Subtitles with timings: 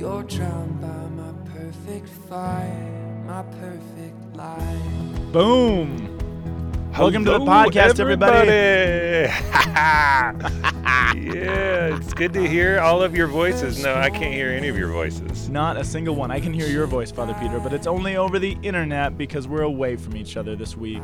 [0.00, 5.30] You're drowned by my perfect fire, my perfect life.
[5.30, 6.16] Boom.
[6.98, 8.48] Welcome to the Hello, podcast, everybody.
[11.20, 13.82] yeah, it's good to hear all of your voices.
[13.82, 15.50] No, I can't hear any of your voices.
[15.50, 16.30] Not a single one.
[16.30, 19.64] I can hear your voice, Father Peter, but it's only over the internet because we're
[19.64, 21.02] away from each other this week.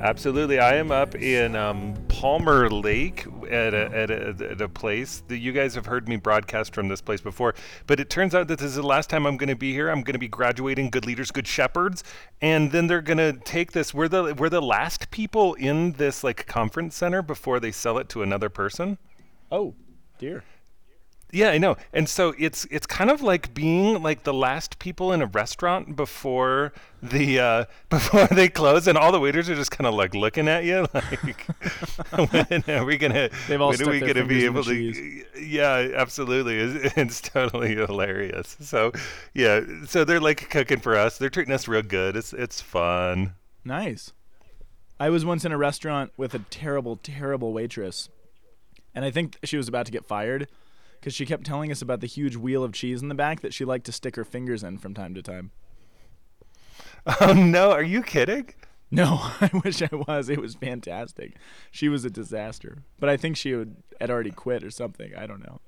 [0.00, 5.22] Absolutely, I am up in um, Palmer Lake at a, at, a, at a place
[5.28, 7.54] that you guys have heard me broadcast from this place before.
[7.86, 9.88] But it turns out that this is the last time I'm going to be here.
[9.88, 12.04] I'm going to be graduating Good Leaders, Good Shepherds,
[12.40, 13.92] and then they're going to take this.
[13.92, 18.08] We're the we're the last people in this like conference center before they sell it
[18.10, 18.98] to another person.
[19.50, 19.74] Oh,
[20.18, 20.44] dear.
[21.30, 21.76] Yeah, I know.
[21.92, 25.94] And so it's it's kind of like being like the last people in a restaurant
[25.94, 30.14] before the uh, before they close, and all the waiters are just kind of like
[30.14, 31.42] looking at you, like,
[32.32, 33.28] when are we gonna?
[33.46, 35.24] They've all when are we gonna be able to?
[35.38, 36.58] Yeah, absolutely.
[36.58, 38.56] It's, it's totally hilarious.
[38.60, 38.92] So
[39.34, 41.18] yeah, so they're like cooking for us.
[41.18, 42.16] They're treating us real good.
[42.16, 43.34] It's it's fun.
[43.64, 44.12] Nice.
[44.98, 48.08] I was once in a restaurant with a terrible, terrible waitress,
[48.94, 50.48] and I think she was about to get fired
[51.08, 53.54] because she kept telling us about the huge wheel of cheese in the back that
[53.54, 55.50] she liked to stick her fingers in from time to time.
[57.22, 58.50] Oh no, are you kidding?
[58.90, 60.28] No, I wish I was.
[60.28, 61.36] It was fantastic.
[61.70, 65.14] She was a disaster, but I think she would, had already quit or something.
[65.16, 65.60] I don't know.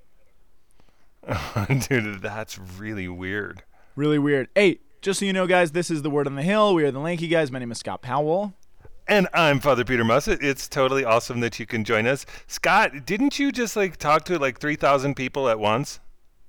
[1.89, 3.63] Dude, that's really weird.
[3.97, 4.49] Really weird.
[4.55, 6.75] Hey, just so you know, guys, this is the Word on the Hill.
[6.75, 7.51] We are the Lanky guys.
[7.51, 8.53] My name is Scott Powell.
[9.11, 10.41] And I'm Father Peter Mussett.
[10.41, 12.25] It's totally awesome that you can join us.
[12.47, 15.99] Scott, didn't you just like talk to like 3,000 people at once?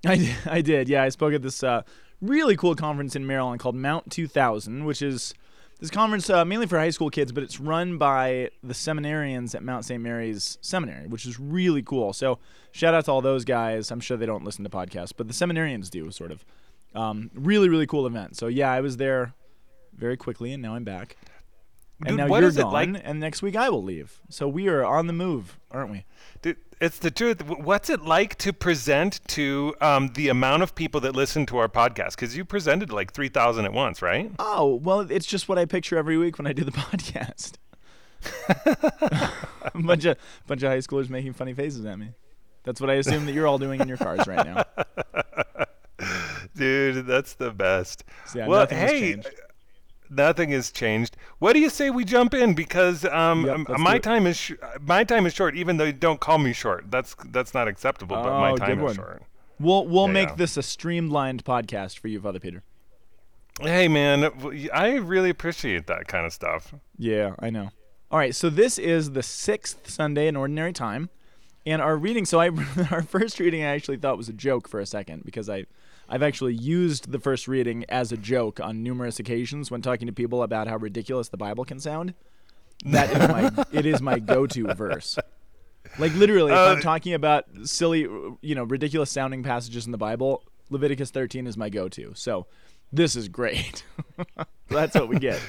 [0.05, 0.87] I did, I did.
[0.87, 1.81] Yeah, I spoke at this uh,
[2.21, 5.33] really cool conference in Maryland called Mount 2000, which is
[5.79, 9.63] this conference uh, mainly for high school kids, but it's run by the seminarians at
[9.63, 9.99] Mount St.
[9.99, 12.13] Mary's Seminary, which is really cool.
[12.13, 12.37] So
[12.71, 13.89] shout out to all those guys.
[13.89, 16.45] I'm sure they don't listen to podcasts, but the seminarians do, sort of.
[16.93, 18.37] Um, really, really cool event.
[18.37, 19.33] So yeah, I was there
[19.95, 21.17] very quickly, and now I'm back.
[22.03, 24.19] And Dude, now what you're is it gone, like- and next week I will leave.
[24.29, 26.05] So we are on the move, aren't we?
[26.41, 27.43] Dude, it's the truth.
[27.47, 31.67] What's it like to present to um, the amount of people that listen to our
[31.69, 32.11] podcast?
[32.11, 34.31] Because you presented like 3,000 at once, right?
[34.39, 37.53] Oh, well, it's just what I picture every week when I do the podcast.
[39.61, 42.09] a bunch of bunch of high schoolers making funny faces at me.
[42.63, 44.63] That's what I assume that you're all doing in your cars right now.
[46.55, 48.03] Dude, that's the best.
[48.27, 49.29] So, yeah, well, hey, changed.
[50.11, 51.17] Nothing has changed.
[51.39, 52.53] What do you say we jump in?
[52.53, 54.51] Because um, Yep, my time is sh-
[54.81, 55.55] my time is short.
[55.55, 58.17] Even though you don't call me short, that's that's not acceptable.
[58.17, 58.95] but my Oh, time is one.
[58.95, 59.23] short.
[59.59, 60.35] We'll we'll Yeah, make yeah.
[60.35, 62.63] this a streamlined podcast for you, Father Peter.
[63.59, 64.31] Hey, man,
[64.73, 66.73] I really appreciate that kind of stuff.
[66.97, 67.69] Yeah, I know.
[68.09, 71.09] All right, so this is the sixth Sunday in Ordinary Time,
[71.65, 72.25] and our reading.
[72.25, 72.49] So I
[72.91, 75.65] our first reading I actually thought was a joke for a second because I.
[76.09, 80.11] I've actually used the first reading as a joke on numerous occasions when talking to
[80.13, 82.15] people about how ridiculous the Bible can sound.
[82.83, 85.17] That is my it is my go-to verse.
[85.97, 88.01] Like literally, if I'm Uh, talking about silly,
[88.41, 92.11] you know, ridiculous sounding passages in the Bible, Leviticus 13 is my go-to.
[92.13, 92.45] So,
[92.91, 93.85] this is great.
[94.67, 95.39] That's what we get.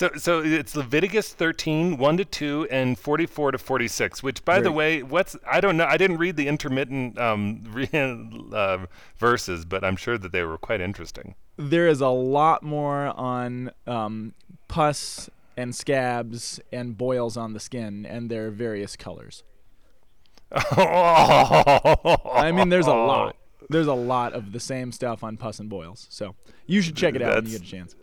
[0.00, 4.72] So, so it's Leviticus 13, 1 to 2, and 44 to 46, which, by the
[4.72, 8.86] way, what's, I don't know, I didn't read the intermittent um, re- uh,
[9.18, 11.34] verses, but I'm sure that they were quite interesting.
[11.58, 14.32] There is a lot more on um,
[14.68, 15.28] pus
[15.58, 19.42] and scabs and boils on the skin and their various colors.
[20.50, 23.36] I mean, there's a lot.
[23.68, 26.06] There's a lot of the same stuff on pus and boils.
[26.08, 27.94] So you should check it out when you get a chance.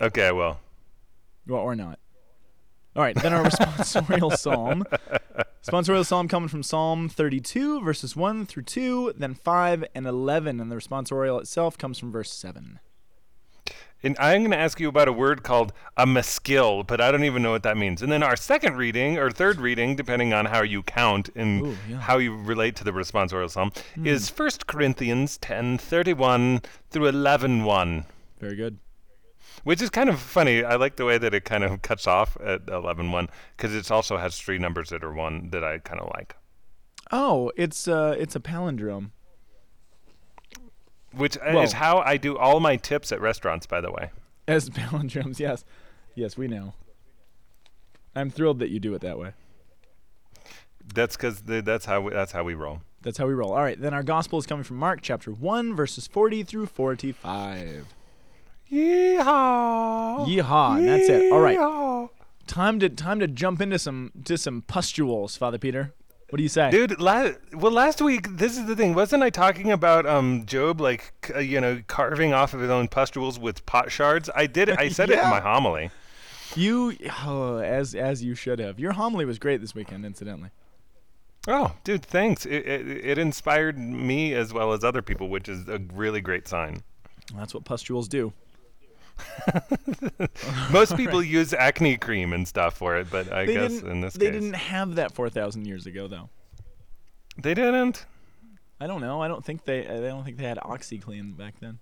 [0.00, 0.60] Okay, well,
[1.48, 1.98] Well, or not.
[2.94, 4.84] All right, then our responsorial psalm.
[5.64, 10.60] Responsorial psalm coming from Psalm 32, verses 1 through 2, then 5 and 11.
[10.60, 12.80] And the responsorial itself comes from verse 7.
[14.02, 17.24] and I'm going to ask you about a word called a maskil, but I don't
[17.24, 18.02] even know what that means.
[18.02, 21.76] And then our second reading, or third reading, depending on how you count and Ooh,
[21.88, 22.00] yeah.
[22.00, 24.06] How you relate to the responsorial psalm, hmm.
[24.06, 28.04] is 1 Corinthians 10, 31 through 11, 1.
[28.40, 28.78] Very good.
[29.64, 30.64] Which is kind of funny.
[30.64, 34.16] I like the way that it kind of cuts off at 11.1 because it also
[34.16, 36.36] has three numbers that are one that I kind of like.
[37.10, 39.10] Oh, it's uh, it's a palindrome.
[41.12, 44.10] Which uh, is how I do all my tips at restaurants, by the way.
[44.46, 45.64] As palindromes, yes.
[46.14, 46.74] Yes, we know.
[48.14, 49.32] I'm thrilled that you do it that way.
[50.94, 52.80] That's because that's how we, that's how we roll.
[53.02, 53.52] That's how we roll.
[53.52, 57.86] All right, then our gospel is coming from Mark chapter 1, verses 40 through 45.
[58.72, 60.26] Yeehaw!
[60.26, 61.32] Yeehaw, and that's it.
[61.32, 62.08] All right.
[62.46, 65.92] Time to time to jump into some to some pustules, Father Peter.
[66.30, 66.70] What do you say?
[66.70, 68.94] Dude, la- well, last week, this is the thing.
[68.94, 72.70] Wasn't I talking about um Job, like, c- uh, you know, carving off of his
[72.70, 74.28] own pustules with pot shards?
[74.34, 74.78] I did it.
[74.78, 75.90] I said it in my homily.
[76.54, 76.94] You,
[77.24, 78.78] oh, as as you should have.
[78.78, 80.50] Your homily was great this weekend, incidentally.
[81.46, 82.44] Oh, dude, thanks.
[82.44, 86.46] It, it, it inspired me as well as other people, which is a really great
[86.46, 86.82] sign.
[87.34, 88.32] That's what pustules do.
[90.70, 94.14] Most people use acne cream and stuff for it, but I They guess in this
[94.14, 96.28] they case, didn't have that four thousand years ago, though.
[97.36, 98.06] they didn't.
[98.80, 99.20] I don't know.
[99.22, 99.86] I don't think they.
[99.86, 101.78] I don't think they had OxiClean back then.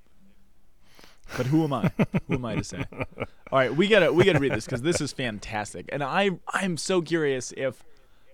[1.36, 1.90] But who am I?
[2.28, 2.84] who am I to say?
[2.92, 6.76] All right, we gotta we gotta read this because this is fantastic, and I I'm
[6.76, 7.82] so curious if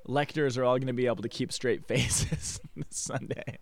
[0.04, 3.58] lectors are all gonna be able to keep straight faces this Sunday.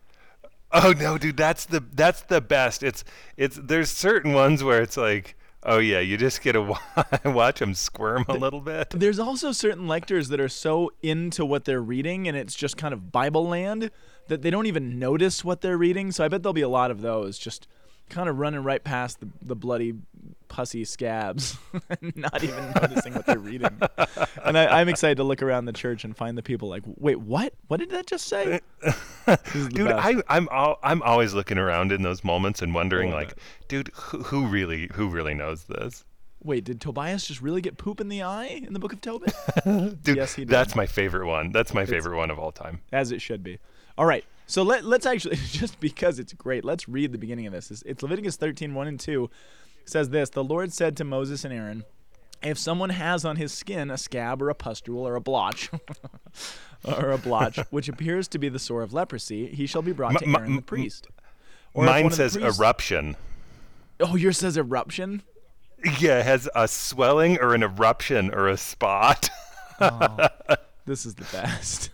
[0.73, 2.83] Oh no, dude, that's the that's the best.
[2.83, 3.05] It's
[3.37, 7.59] it's there's certain ones where it's like, oh yeah, you just get to wa- watch
[7.59, 8.91] them squirm a little bit.
[8.91, 12.95] There's also certain lectors that are so into what they're reading, and it's just kind
[12.95, 13.91] of Bible land
[14.29, 16.13] that they don't even notice what they're reading.
[16.13, 17.67] So I bet there'll be a lot of those just
[18.11, 19.95] kind of running right past the, the bloody
[20.49, 21.57] pussy scabs,
[22.03, 23.71] and not even noticing what they're reading.
[24.45, 27.21] And I, I'm excited to look around the church and find the people like, wait,
[27.21, 27.55] what?
[27.69, 28.61] What did that just say?
[29.27, 29.93] This is the Dude.
[29.93, 33.35] I I'm al- I'm always looking around in those moments and wondering like,
[33.69, 36.05] dude, who, who really who really knows this?
[36.43, 39.33] Wait, did Tobias just really get poop in the eye in the book of Tobit?
[40.03, 40.49] Dude, Yes, he did.
[40.49, 41.53] that's my favorite one.
[41.53, 42.81] That's my favorite one of all time.
[42.93, 43.59] as it should be.
[43.99, 44.25] All right.
[44.51, 47.71] So let, let's actually, just because it's great, let's read the beginning of this.
[47.71, 49.31] It's, it's Leviticus 13, 1 and 2.
[49.83, 51.85] It says this The Lord said to Moses and Aaron,
[52.43, 55.71] If someone has on his skin a scab or a pustule or a blotch,
[56.85, 60.19] or a blotch, which appears to be the sore of leprosy, he shall be brought
[60.19, 61.07] to M- m- Aaron the priest.
[61.73, 63.17] Or Mine says priests- eruption.
[64.01, 65.23] Oh, yours says eruption?
[66.01, 69.31] Yeah, it has a swelling or an eruption or a spot.
[69.81, 70.27] Oh,
[70.87, 71.91] this is the best.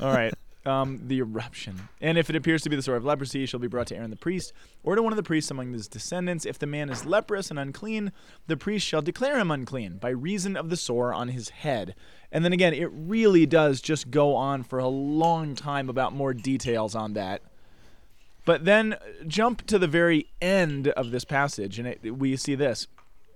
[0.00, 0.32] All right.
[0.66, 1.88] Um, the eruption.
[2.02, 4.10] And if it appears to be the sore of leprosy, shall be brought to Aaron
[4.10, 4.52] the priest,
[4.82, 6.44] or to one of the priests among his descendants.
[6.44, 8.12] If the man is leprous and unclean,
[8.46, 11.94] the priest shall declare him unclean by reason of the sore on his head.
[12.30, 16.34] And then again, it really does just go on for a long time about more
[16.34, 17.40] details on that.
[18.44, 22.54] But then uh, jump to the very end of this passage, and it, we see
[22.54, 22.86] this.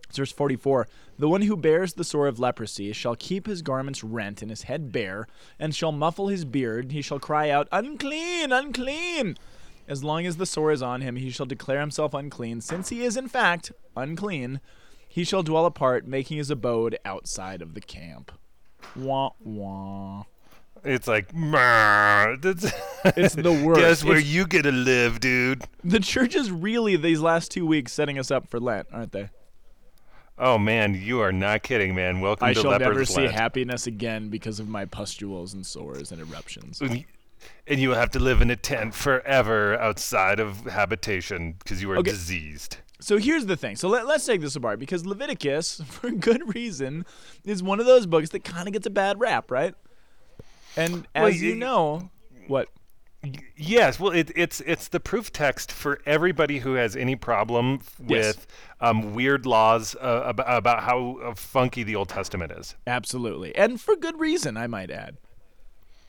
[0.08, 0.88] It's verse 44
[1.18, 4.62] The one who bears the sore of leprosy shall keep his garments rent and his
[4.62, 5.26] head bare,
[5.58, 6.90] and shall muffle his beard.
[6.92, 9.36] He shall cry out, Unclean, unclean!
[9.86, 12.60] As long as the sore is on him, he shall declare himself unclean.
[12.62, 14.60] Since he is, in fact, unclean,
[15.06, 18.32] he shall dwell apart, making his abode outside of the camp.
[18.96, 20.24] Wah, wah.
[20.82, 21.26] It's like.
[23.16, 23.80] It's the worst.
[23.80, 25.62] Guess where It's- you get to live, dude.
[25.84, 29.28] The church is really, these last two weeks, setting us up for Lent, aren't they?
[30.38, 32.20] Oh man, you are not kidding, man.
[32.20, 36.20] Welcome I to shall never see happiness again because of my pustules and sores and
[36.20, 36.80] eruptions.
[36.80, 41.90] and you will have to live in a tent forever outside of habitation because you
[41.92, 42.10] are Okay.
[42.10, 42.78] diseased.
[43.00, 43.76] So here's the thing.
[43.76, 47.04] So let, let's take this apart because Leviticus, for good reason,
[47.44, 49.74] is one of those books that kind of gets a bad rap, right?
[50.76, 52.10] And as Well, you y- know,
[52.48, 52.68] what?
[53.56, 57.96] Yes, well, it, it's it's the proof text for everybody who has any problem f-
[58.06, 58.36] Yes.
[58.36, 58.46] with
[58.80, 62.74] um, weird laws uh, about, about how uh, funky the Old Testament is.
[62.86, 65.16] Absolutely, and for good reason, I might add.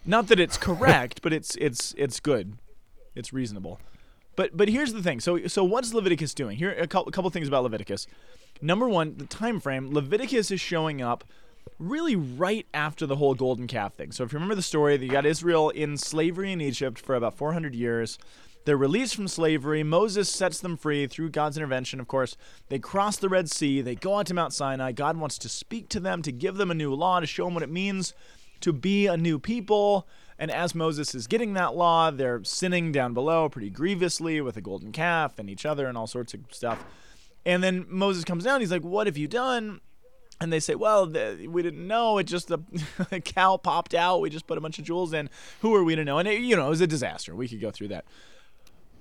[0.05, 2.57] Not that it's correct, but it's it's it's good,
[3.15, 3.79] it's reasonable.
[4.35, 5.19] But but here's the thing.
[5.19, 6.57] So so what's Leviticus doing?
[6.57, 8.07] Here a couple, a couple things about Leviticus.
[8.61, 9.93] Number one, the time frame.
[9.93, 11.23] Leviticus is showing up
[11.79, 14.11] really right after the whole golden calf thing.
[14.11, 17.37] So if you remember the story, you got Israel in slavery in Egypt for about
[17.37, 18.17] 400 years.
[18.65, 19.83] They're released from slavery.
[19.83, 22.35] Moses sets them free through God's intervention, of course.
[22.69, 23.81] They cross the Red Sea.
[23.81, 24.91] They go out to Mount Sinai.
[24.91, 27.53] God wants to speak to them, to give them a new law, to show them
[27.53, 28.13] what it means
[28.61, 30.07] to be a new people.
[30.39, 34.61] And as Moses is getting that law, they're sinning down below pretty grievously with a
[34.61, 36.83] golden calf and each other and all sorts of stuff.
[37.45, 38.61] And then Moses comes down.
[38.61, 39.81] He's like, What have you done?
[40.41, 42.17] And they say, Well, the, we didn't know.
[42.17, 42.59] It just, a,
[43.11, 44.21] a cow popped out.
[44.21, 45.29] We just put a bunch of jewels in.
[45.61, 46.17] Who are we to know?
[46.17, 47.35] And, it, you know, it was a disaster.
[47.35, 48.05] We could go through that.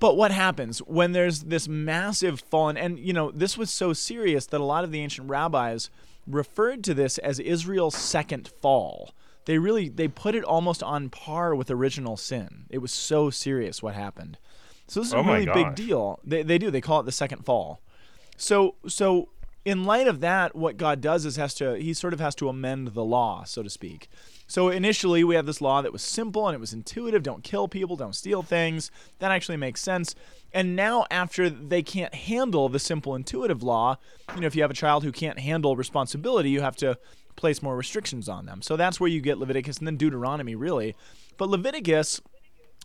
[0.00, 2.76] But what happens when there's this massive fallen?
[2.76, 5.88] And, you know, this was so serious that a lot of the ancient rabbis
[6.26, 9.12] referred to this as Israel's second fall.
[9.46, 12.64] They really they put it almost on par with original sin.
[12.70, 14.38] It was so serious what happened.
[14.88, 16.20] So this is Oh a really big deal.
[16.24, 16.70] They, they do.
[16.70, 17.80] They call it the second fall.
[18.36, 19.28] So so
[19.64, 22.48] in light of that, what God does is has to he sort of has to
[22.48, 24.08] amend the law, so to speak.
[24.46, 27.66] So initially we have this law that was simple and it was intuitive, don't kill
[27.66, 28.90] people, don't steal things.
[29.18, 30.14] That actually makes sense.
[30.52, 33.96] And now after they can't handle the simple intuitive law,
[34.34, 36.98] you know, if you have a child who can't handle responsibility, you have to
[37.36, 38.62] place more restrictions on them.
[38.62, 40.94] So that's where you get Leviticus and then Deuteronomy, really.
[41.36, 42.20] But Leviticus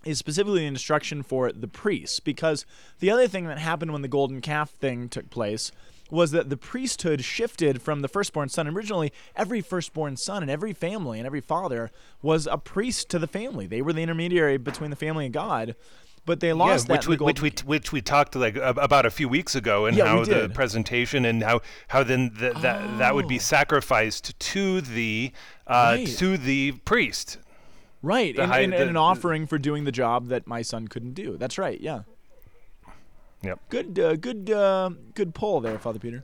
[0.05, 2.65] is specifically an instruction for the priests because
[2.99, 5.71] the other thing that happened when the golden calf thing took place
[6.09, 8.67] was that the priesthood shifted from the firstborn son.
[8.67, 13.27] Originally, every firstborn son and every family and every father was a priest to the
[13.27, 13.67] family.
[13.67, 15.75] They were the intermediary between the family and God.
[16.25, 17.07] But they lost yeah, that.
[17.07, 19.97] which the we, which we which we talked like about a few weeks ago, and
[19.97, 24.81] Yeah, how the presentation and how how then th- that that would be sacrificed to
[24.81, 25.31] the
[25.65, 26.07] uh, Right.
[26.17, 27.37] to the priest.
[28.03, 30.87] right, the and, high- and, and an offering for doing the job that my son
[30.87, 31.35] couldn't do.
[31.37, 31.79] That's right.
[31.81, 32.01] Yeah.
[33.43, 33.59] Yep.
[33.69, 36.23] Good, uh, good, uh, good pull there, Father Peter.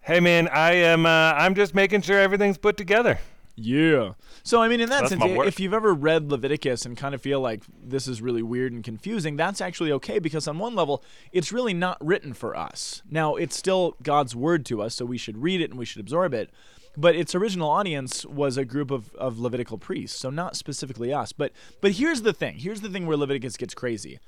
[0.00, 1.06] Hey man, I am.
[1.06, 3.18] Uh, I'm just making sure everything's put together.
[3.54, 4.14] Yeah.
[4.42, 5.46] So I mean, in that That's sense, my i- work.
[5.46, 8.82] if you've ever read Leviticus and kind of feel like this is really weird and
[8.82, 13.02] confusing, that's actually okay because on one level, it's really not written for us.
[13.08, 16.00] Now, it's still God's word to us, so we should read it and we should
[16.00, 16.50] absorb it.
[16.96, 21.32] But its original audience was a group of, of Levitical priests, so not specifically us.
[21.32, 22.56] But but here's the thing.
[22.58, 24.18] Here's the thing where Leviticus gets crazy.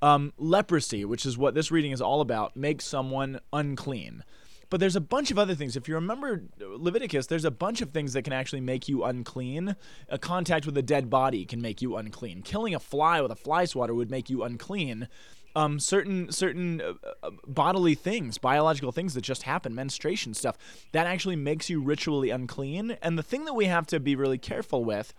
[0.00, 4.22] Um, leprosy, which is what this reading is all about, makes someone unclean.
[4.70, 5.76] But there's a bunch of other things.
[5.76, 9.76] If you remember Leviticus, there's a bunch of things that can actually make you unclean.
[10.08, 12.42] A contact with a dead body can make you unclean.
[12.42, 15.08] Killing a fly with a fly swatter would make you unclean.
[15.56, 20.58] Um, certain certain uh, uh, bodily things, biological things that just happen, menstruation stuff,
[20.92, 22.92] that actually makes you ritually unclean.
[23.02, 25.14] And the thing that we have to be really careful with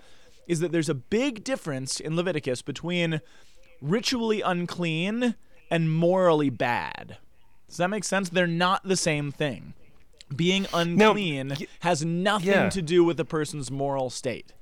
[0.47, 3.21] is that there's a big difference in Leviticus between
[3.81, 5.35] ritually unclean
[5.71, 7.17] and morally bad.
[7.67, 8.29] Does that make sense?
[8.29, 9.73] They're not the same thing.
[10.35, 12.69] Being unclean y- has nothing yeah.
[12.69, 14.53] to do with a person's moral state.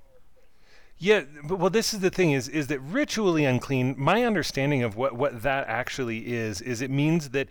[1.00, 3.96] Yeah, but well, this is the thing: is is that ritually unclean?
[3.98, 7.50] My understanding of what what that actually is is it means that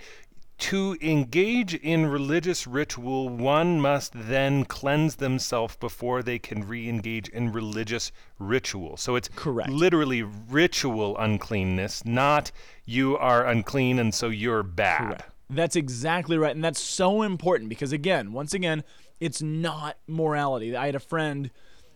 [0.58, 7.52] to engage in religious ritual, one must then cleanse themselves before they can re-engage in
[7.52, 8.96] religious ritual.
[8.96, 9.70] So it's Correct.
[9.70, 12.52] literally ritual uncleanness, not
[12.86, 15.24] you are unclean and so you're bad.
[15.50, 16.54] That's exactly right.
[16.54, 18.82] And that's so important because, again, once again,
[19.20, 20.74] it's not morality.
[20.74, 21.50] I had a friend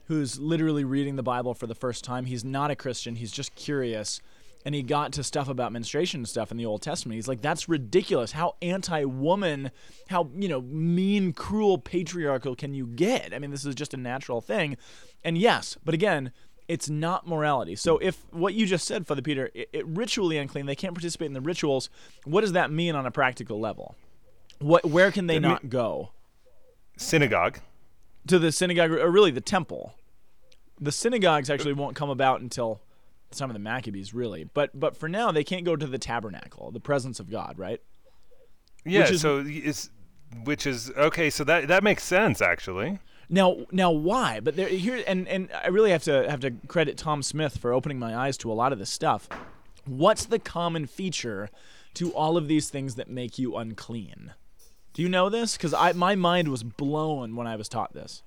[0.05, 2.27] who's literally reading the Bible for the first time.
[2.27, 4.21] He's not a Christian, he's just curious.
[4.65, 7.15] And he got to stuff about menstruation and stuff in the Old Testament.
[7.15, 8.33] He's like, that's ridiculous.
[8.33, 9.71] How anti woman,
[10.09, 13.33] how, you know, mean, cruel, patriarchal can you get?
[13.33, 14.77] I mean, this is just a natural thing.
[15.25, 16.33] And yes, but again,
[16.69, 17.75] it's not morality.
[17.75, 21.27] So if what you just said, Father Peter, it, it ritually unclean, they can't participate
[21.27, 21.91] in the rituals.
[22.25, 23.97] What does that mean on a practical level?
[24.61, 26.13] What where can they mea- not go?
[26.97, 27.59] Synagogue.
[28.29, 29.95] To the synagogue or really the temple.
[30.81, 32.81] The synagogues actually won't come about until
[33.39, 34.45] time of the Maccabees, really.
[34.45, 37.81] But but for now they can't go to the tabernacle, the presence of God, right?
[38.85, 39.09] Yeah.
[39.09, 39.91] is- so it's
[40.45, 41.31] which is okay.
[41.31, 42.99] So that that makes sense actually.
[43.33, 44.41] Now, now, why?
[44.41, 47.73] But there, here, and and I really have to have to credit Tom Smith for
[47.73, 49.29] opening my eyes to a lot of this stuff.
[49.87, 51.49] What's the common feature
[51.95, 54.33] to all of these things that make you unclean?
[54.95, 55.57] Do you know this?
[55.57, 58.25] Because I my mind was blown when I was taught this.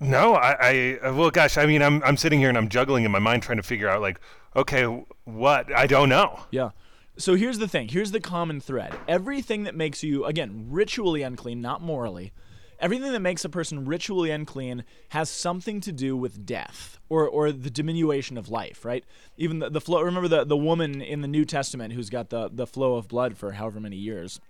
[0.00, 3.04] No, I, I uh, well, gosh, I mean, I'm I'm sitting here and I'm juggling
[3.04, 4.18] in my mind trying to figure out like,
[4.56, 4.84] okay,
[5.24, 5.72] what?
[5.74, 6.40] I don't know.
[6.50, 6.70] Yeah.
[7.18, 7.88] So here's the thing.
[7.88, 8.96] Here's the common thread.
[9.06, 12.32] Everything that makes you, again, ritually unclean, not morally,
[12.78, 17.52] everything that makes a person ritually unclean has something to do with death or, or
[17.52, 19.04] the diminution of life, right?
[19.36, 22.48] Even the, the flow, remember the, the woman in the New Testament who's got the,
[22.50, 24.40] the flow of blood for however many years.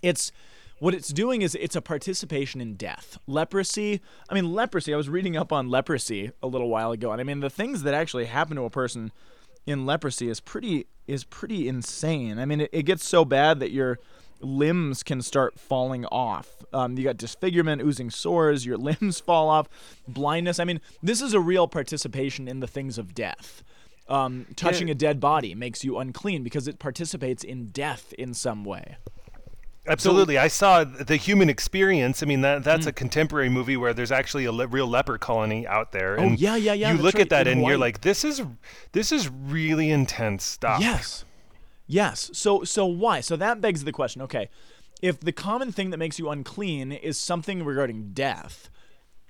[0.00, 0.30] It's
[0.82, 3.16] what it's doing is it's a participation in death.
[3.28, 7.20] Leprosy, I mean, leprosy, I was reading up on leprosy a little while ago, and
[7.20, 9.12] I mean, the things that actually happen to a person
[9.64, 12.40] in leprosy is pretty is pretty insane.
[12.40, 14.00] I mean, it, it gets so bad that your
[14.40, 16.64] limbs can start falling off.
[16.72, 19.68] Um, you got disfigurement, oozing sores, your limbs fall off,
[20.08, 20.58] blindness.
[20.58, 23.62] I mean, this is a real participation in the things of death.
[24.08, 24.92] Um, touching Yeah.
[24.92, 28.96] a dead body makes you unclean because it participates in death in some way.
[29.86, 32.22] Absolutely, I saw the Human Experience.
[32.22, 32.96] I mean, that that's a mm.
[32.96, 36.18] contemporary movie where there's actually a le- real leper colony out there.
[36.20, 38.42] Oh, and yeah, yeah, yeah, You look right, at that and you're like, this is
[38.92, 40.80] this is really intense stuff.
[40.80, 41.24] Yes.
[41.88, 42.30] Yes.
[42.32, 43.20] So so why?
[43.20, 44.48] So that begs the question, okay,
[45.02, 48.70] if the common thing that makes you unclean is something regarding death,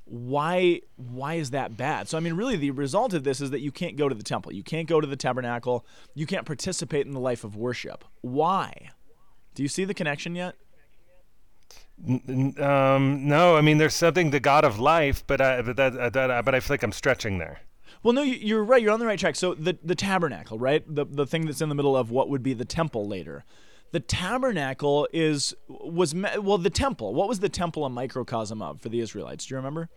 [0.04, 2.10] why why is that bad?
[2.10, 4.22] So I mean really the result of this is that you can't go to the
[4.22, 4.52] temple.
[4.52, 5.86] You can't go to the tabernacle.
[6.14, 8.04] You can't participate in the life of worship.
[8.20, 8.90] Why?
[9.54, 10.54] Do you see the connection yet?
[12.58, 16.10] Um, no, I mean, there's something the God of life, but I, but that, uh,
[16.10, 17.60] that uh, but I feel like I'm stretching there.
[18.02, 18.82] Well, no, you- you're right.
[18.82, 19.36] You're on the right track.
[19.36, 20.82] So the the tabernacle, right?
[20.92, 23.44] The the thing that's in the middle of what would be the temple later.
[23.92, 27.14] The tabernacle is was well the temple.
[27.14, 29.46] What was the temple a microcosm of for the Israelites?
[29.46, 29.88] Do you remember?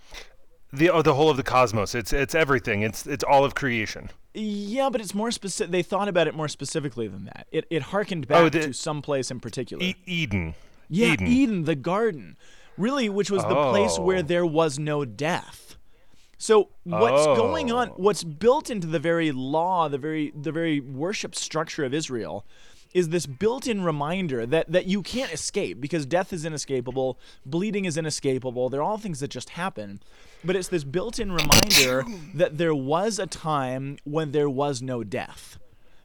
[0.74, 1.95] The oh, the whole of the cosmos.
[1.95, 2.81] It's it's everything.
[2.81, 4.10] It's it's all of creation.
[4.34, 5.72] Yeah, but it's more specific.
[5.72, 7.48] They thought about it more specifically than that.
[7.51, 9.84] It it harkened oh, back Oh, the- to some place in particular.
[9.84, 10.55] E- Eden.
[10.89, 11.63] yeah, Eden.
[11.63, 12.36] the garden,
[12.77, 14.24] really, which was the place where Oh.
[14.24, 15.77] there was no death.
[16.38, 17.36] So what's oh.
[17.36, 17.89] going on?
[17.91, 17.93] Oh.
[17.95, 22.45] What's built into the very law, the very the very worship structure of Israel,
[22.96, 27.98] is this built-in reminder that that you can't escape because death is inescapable, bleeding is
[27.98, 28.70] inescapable.
[28.70, 30.00] They're all things that just happen.
[30.46, 35.60] But it's this built-in reminder that there was a time when there was no death.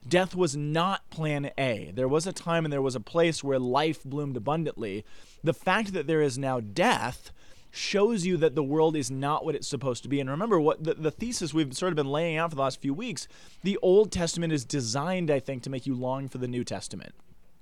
[0.06, 1.92] Death was not plan A.
[1.94, 5.04] There was a time and there was a place where life bloomed abundantly.
[5.44, 7.30] The fact that there is now death
[7.70, 10.20] shows you that the world is not what it's supposed to be.
[10.20, 12.80] And remember what the, the thesis we've sort of been laying out for the last
[12.80, 13.28] few weeks
[13.62, 17.14] the Old Testament is designed, I think, to make you long for the New Testament.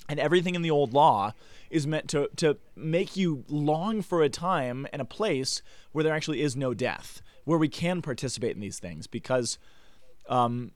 [0.08, 1.34] And everything in the old law
[1.68, 5.60] is meant to, to make you long for a time and a place
[5.92, 9.58] where there actually is no death, where we can participate in these things because
[10.30, 10.72] um,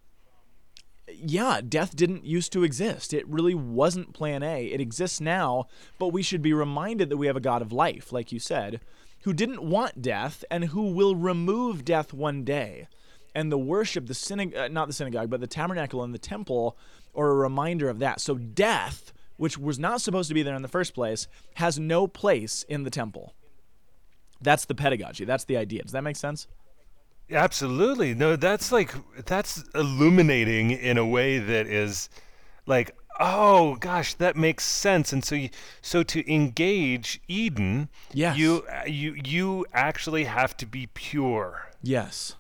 [1.09, 3.13] yeah, death didn't used to exist.
[3.13, 4.67] It really wasn't plan A.
[4.67, 5.67] It exists now,
[5.99, 8.81] but we should be reminded that we have a God of life, like you said,
[9.23, 12.89] who didn't want death and who will remove death one day.
[13.35, 16.77] And the worship, the synagogue, uh, not the synagogue, but the tabernacle and the temple
[17.15, 18.21] are a reminder of that.
[18.21, 22.07] So death, which was not supposed to be there in the first place, has no
[22.07, 23.35] place in the temple.
[24.41, 25.25] That's the pedagogy.
[25.25, 25.83] That's the idea.
[25.83, 26.47] Does that make sense?
[27.31, 28.15] Absolutely.
[28.15, 28.93] No, that's like
[29.25, 32.11] that's illuminating in a way that is
[32.67, 35.13] like oh gosh, that makes sense.
[35.13, 35.51] And so you,
[35.81, 38.37] so to engage Eden, Yes.
[38.37, 41.71] you you you actually have to be pure.
[41.83, 42.37] Yes.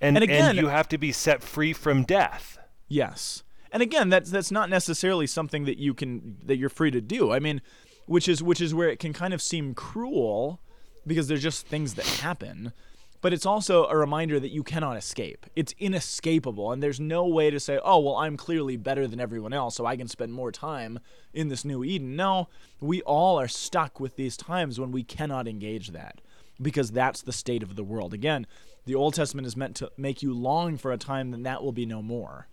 [0.00, 2.58] And And again- you have to be set free from death.
[2.88, 3.42] Yes.
[3.72, 7.32] And again, that's that's not necessarily something that you can that you're free to do.
[7.32, 7.60] I mean,
[8.06, 10.60] which is which is where it can kind of seem cruel
[11.06, 12.72] because there's just things that happen.
[13.20, 15.44] But it's also a reminder that you cannot escape.
[15.54, 19.52] It's inescapable and there's no way to say, "Oh, well, I'm clearly better than everyone
[19.52, 21.00] else, so I can spend more time
[21.34, 22.48] in this new Eden." No,
[22.80, 26.20] we all are stuck with these times when we cannot engage that
[26.60, 28.14] because that's the state of the world.
[28.14, 28.46] Again,
[28.86, 31.72] the Old Testament is meant to make you long for a time then that will
[31.72, 32.48] be no more.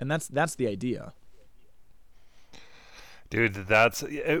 [0.00, 1.12] And that's that's the idea.
[3.30, 4.40] Dude, that's uh,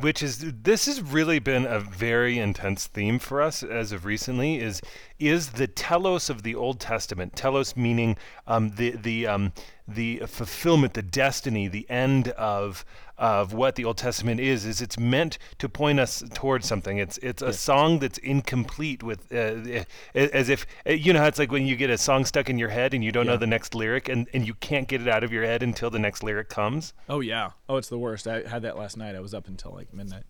[0.00, 4.58] which is this has really been a very intense theme for us as of recently.
[4.58, 4.80] Is
[5.18, 7.36] is the telos of the Old Testament?
[7.36, 8.16] Telos meaning
[8.46, 9.52] um, the the um,
[9.86, 12.86] the fulfillment, the destiny, the end of
[13.22, 14.66] of what the Old Testament is.
[14.66, 16.98] Is it's meant to point us towards something.
[16.98, 21.38] It's it's a song that's incomplete with uh, as if uh, you know how it's
[21.38, 23.46] like when you get a song stuck in your head and you don't know the
[23.46, 26.24] next lyric and and you can't get it out of your head until the next
[26.24, 26.94] lyric comes.
[27.08, 27.50] Oh yeah.
[27.68, 28.26] Oh, it's the worst.
[28.26, 29.14] I had that last night.
[29.14, 30.24] I was up until like midnight.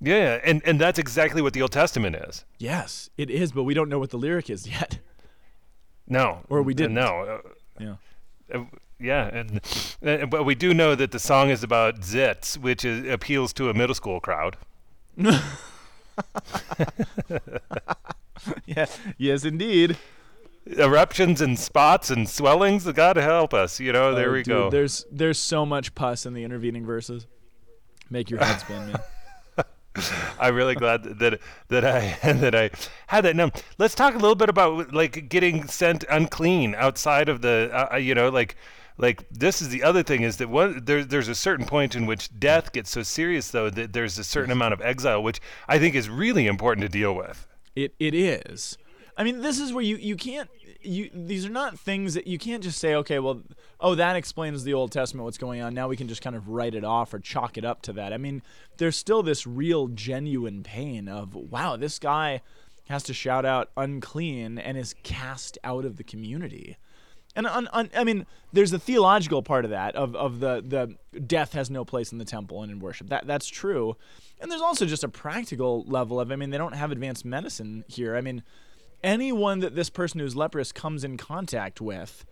[0.00, 2.44] Yeah, and and that's exactly what the Old Testament is.
[2.58, 4.98] Yes, it is, but we don't know what the lyric is yet.
[6.08, 6.94] No, Or we uh, didn't.
[6.94, 7.40] No,
[7.78, 7.94] Yeah.
[9.00, 9.60] Yeah, and
[10.04, 13.68] uh, but we do know that the song is about zits, which is, appeals to
[13.70, 14.56] a middle school crowd.
[18.64, 18.86] Yeah.
[19.18, 19.96] Yes, indeed.
[20.78, 22.84] Eruptions and spots and swellings.
[22.92, 23.80] God help us.
[23.80, 24.70] You know, there Oh, we dude, go.
[24.70, 27.26] There's there's so much pus in the intervening verses.
[28.10, 29.00] Make your head spin, man.
[30.38, 32.70] I'm really glad that that I that I
[33.06, 33.36] had that.
[33.36, 37.94] Now let's talk a little bit about like getting sent unclean outside of the uh,
[37.94, 38.56] uh, you know like
[38.98, 42.06] like this is the other thing is that one there, there's a certain point in
[42.06, 45.78] which death gets so serious though that there's a certain amount of exile which I
[45.78, 47.46] think is really important to deal with.
[47.74, 48.78] It it is.
[49.18, 50.48] I mean, this is where you you can't
[50.82, 53.42] you these are not things that you can't just say, okay, well,
[53.80, 55.74] oh, that explains the Old Testament what's going on.
[55.74, 58.12] Now we can just kind of write it off or chalk it up to that.
[58.12, 58.42] I mean,
[58.76, 62.42] there's still this real genuine pain of, wow, this guy
[62.88, 66.76] has to shout out unclean and is cast out of the community.
[67.36, 71.20] And un, un, I mean, there's a theological part of that of, of the the
[71.20, 73.08] death has no place in the temple and in worship.
[73.10, 73.96] That that's true.
[74.40, 77.84] And there's also just a practical level of I mean, they don't have advanced medicine
[77.86, 78.16] here.
[78.16, 78.42] I mean,
[79.04, 82.24] anyone that this person who's leprous comes in contact with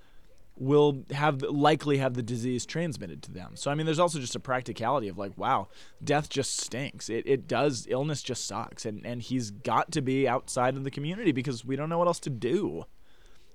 [0.56, 3.56] will have likely have the disease transmitted to them.
[3.56, 5.68] So I mean, there's also just a practicality of like, wow,
[6.02, 7.10] death just stinks.
[7.10, 7.86] It it does.
[7.90, 11.76] Illness just sucks, and and he's got to be outside of the community because we
[11.76, 12.84] don't know what else to do.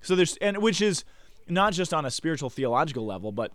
[0.00, 1.04] So there's and which is
[1.48, 3.52] not just on a spiritual theological level, but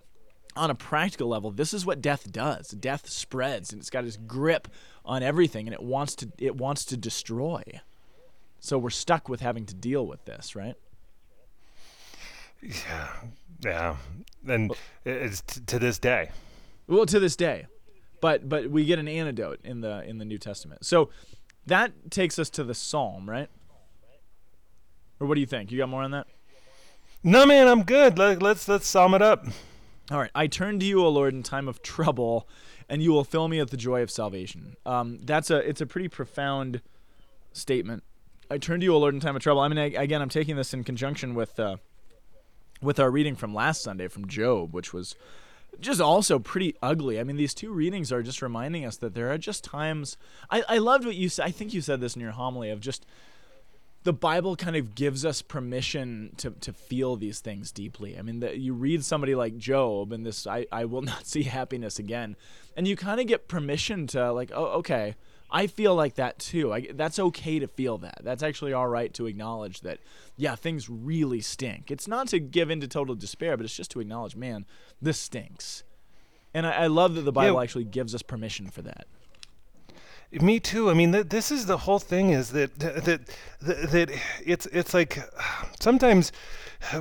[0.56, 2.69] on a practical level, this is what death does.
[2.69, 4.67] Death spreads and it's got its grip
[5.04, 7.62] on everything and it wants to it wants to destroy.
[8.60, 10.76] So we're stuck with having to deal with this, right?
[12.62, 13.08] Yeah,
[13.63, 13.98] Yeah.
[14.48, 14.71] and
[15.04, 16.32] it's t- to this day.
[16.88, 17.67] Well, to this day,
[18.21, 20.86] but but we get an antidote in the in the New Testament.
[20.86, 21.10] So
[21.67, 23.50] that takes us to the Psalm, right?
[25.19, 25.71] Or what do you think?
[25.71, 26.28] You got more on that?
[27.28, 28.20] No, man, I'm good.
[28.20, 29.48] Let, let's let's sum it up.
[30.12, 30.30] All right.
[30.36, 32.48] I turn to you, O Lord, in time of trouble,
[32.88, 34.76] and you will fill me with the joy of salvation.
[34.86, 36.84] Um, that's a it's a pretty profound
[37.52, 38.04] statement.
[38.52, 39.62] I turn to you, O Lord, in time of trouble.
[39.62, 41.78] I mean, I, again, I'm taking this in conjunction with uh,
[42.80, 45.16] with our reading from last Sunday from Job, which was
[45.80, 47.20] just also pretty ugly.
[47.20, 50.16] I mean, these two readings are just reminding us that there are just times.
[50.52, 51.48] I, I loved what you said.
[51.48, 53.04] I think you said this in your homily of just
[54.06, 58.18] the Bible kind of gives us permission to, to feel these things deeply.
[58.18, 61.44] I mean, the, you read somebody like Job and this, I, I will not see
[61.44, 62.36] happiness again.
[62.78, 65.15] And you kind of get permission to, like, oh, okay,
[65.50, 66.72] I feel like that too.
[66.72, 68.20] I, that's okay to feel that.
[68.24, 70.00] That's actually all right to acknowledge that,
[70.38, 71.89] yeah, things really stink.
[71.89, 74.65] It's not to give into total despair, but it's just to acknowledge, man,
[75.02, 75.84] this stinks.
[76.54, 77.63] And I, I love that the Bible Yeah.
[77.63, 79.08] actually gives us permission for that.
[80.32, 80.90] Me too.
[80.90, 82.32] I mean, th- this is the whole thing.
[82.32, 83.06] Is that that
[83.62, 84.10] that, that
[84.46, 85.20] it's it's like
[85.80, 86.32] sometimes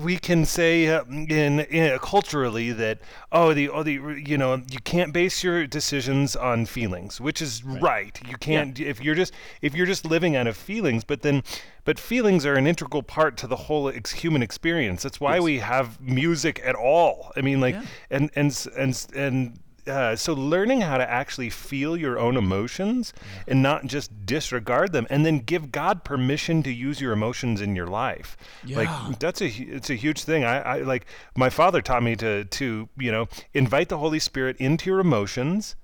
[0.01, 3.01] we can say uh, in, in culturally that
[3.33, 3.93] oh the oh the
[4.25, 8.19] you know you can't base your decisions on feelings, which is right.
[8.29, 9.33] You can't if you're just
[9.63, 11.43] if you're just living out of feelings, but then
[11.85, 15.03] but feelings are an integral part to the whole ex- human experience.
[15.03, 17.33] That's why we have music at all.
[17.37, 17.83] I mean, like Yeah.
[18.11, 23.13] and and and and uh, so learning how to actually feel your own emotions
[23.47, 27.77] and not just disregard them and then give god permission to use your emotions in
[27.77, 28.37] your life.
[28.65, 28.79] Yeah.
[28.79, 30.45] like that's a it's a huge thing.
[30.45, 34.57] I, I like my father taught me to to you know invite the holy spirit
[34.59, 35.77] into your emotions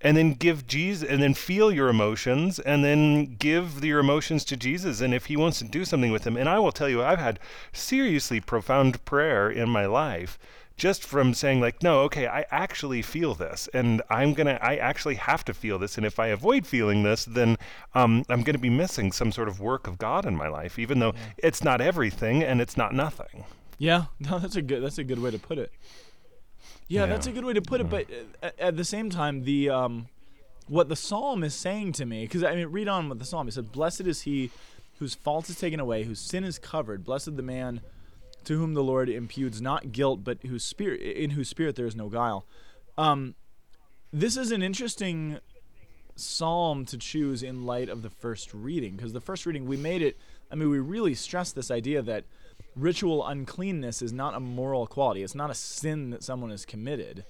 [0.00, 4.56] and then give Jesus and then feel your emotions and then give your emotions to
[4.56, 5.00] Jesus.
[5.00, 7.18] And if he wants to do something with them and I will tell you I've
[7.18, 7.38] had
[7.72, 10.38] seriously profound prayer in my life
[10.80, 15.16] just from saying like no okay I actually feel this and I'm to I actually
[15.16, 17.58] have to feel this and if I avoid feeling this then
[17.94, 20.78] um, I'm going to be missing some sort of work of God in my life
[20.78, 23.44] even though it's not everything and it's not nothing
[23.80, 25.72] Yeah, no, that's a good that's a good way to put it.
[26.86, 27.88] Yeah, that's a good way to put it.
[27.88, 30.08] But uh, at, at the same time, the um,
[30.68, 33.48] what the psalm is saying to me, because I mean, read on with the psalm.
[33.48, 34.50] It said, "Blessed is he
[34.98, 37.04] whose fault is taken away, whose sin is covered.
[37.04, 37.80] Blessed the man
[38.44, 41.96] to whom the Lord imputes not guilt, but whose spirit in whose spirit there is
[41.96, 42.46] no guile."
[42.98, 43.34] Um,
[44.12, 45.38] this is an interesting
[46.16, 50.02] psalm to choose in light of the first reading because the first reading we made
[50.02, 50.18] it
[50.50, 52.24] i mean we really stressed this idea that
[52.76, 55.22] ritual uncleanness is not a moral quality.
[55.22, 57.24] It's not a sin that someone has committed.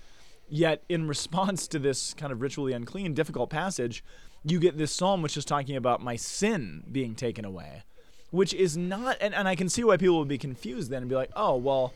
[0.49, 4.05] Yet in response to this kind of ritually unclean difficult passage
[4.43, 7.83] you get this psalm which is talking about my sin being taken away
[8.31, 11.09] which is not and, and i can see why people would be confused then and
[11.09, 11.93] be like oh well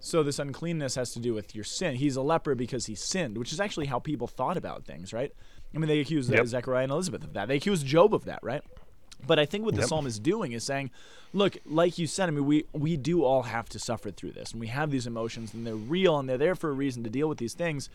[0.00, 1.96] so this uncleanness has to do with your sin.
[1.96, 5.32] He's a leper because he sinned, which is actually how people thought about things, right?
[5.74, 6.46] I mean, they accused uh, Yep.
[6.46, 7.48] Zechariah and Elizabeth of that.
[7.48, 8.62] They accused Job of that, right?
[9.26, 9.88] But I think what the Yep.
[9.88, 10.92] psalm is doing is saying,
[11.32, 14.52] look, like you said, I mean, we we do all have to suffer through this,
[14.52, 17.10] and we have these emotions, and they're real, and they're there for a reason to
[17.10, 17.90] deal with these things.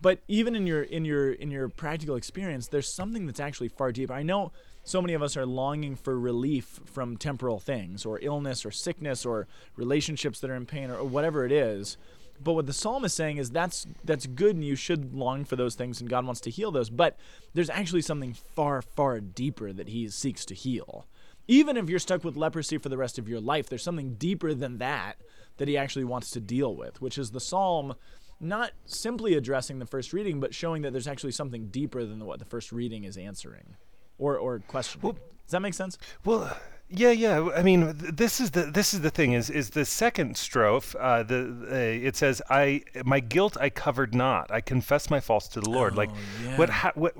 [0.00, 3.90] But even in your in your in your practical experience, there's something that's actually far
[3.90, 4.12] deeper.
[4.12, 4.52] I know
[4.84, 9.24] so many of us are longing for relief from temporal things, or illness, or sickness,
[9.24, 11.96] or relationships that are in pain, or, or whatever it is.
[12.42, 15.56] But what the psalm is saying is that's that's good, and you should long for
[15.56, 16.90] those things, and God wants to heal those.
[16.90, 17.18] But
[17.54, 21.06] there's actually something far far deeper that He seeks to heal.
[21.48, 24.52] Even if you're stuck with leprosy for the rest of your life, there's something deeper
[24.52, 25.16] than that
[25.56, 27.94] that He actually wants to deal with, which is the psalm
[28.40, 32.40] not simply addressing the first reading, but showing that there's actually something deeper than what
[32.40, 33.76] the first reading is answering
[34.18, 35.12] or or questioning.
[35.12, 35.98] Does that make sense?
[36.24, 36.56] Well,
[36.88, 37.48] yeah, yeah.
[37.54, 40.94] I mean, th- this is the this is the thing is is the second strophe.
[40.98, 44.50] Uh, the uh, it says, "I my guilt I covered not.
[44.50, 46.10] I confess my faults to the Lord." like
[46.56, 47.14] what ha- what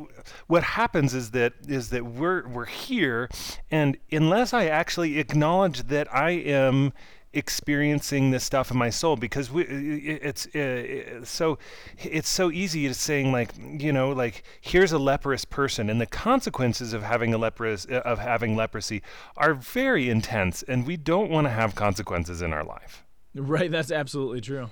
[0.46, 3.28] what happens is that is that we're we're here,
[3.70, 6.92] and unless I actually acknowledge that I am
[7.34, 11.58] experiencing this stuff in my soul because we, it's uh, so
[11.98, 16.06] it's so easy to saying like you know like here's a leprous person and the
[16.06, 19.02] consequences of having a leprous of having leprosy
[19.36, 23.90] are very intense and we don't want to have consequences in our life Right, that's
[23.90, 24.70] absolutely true.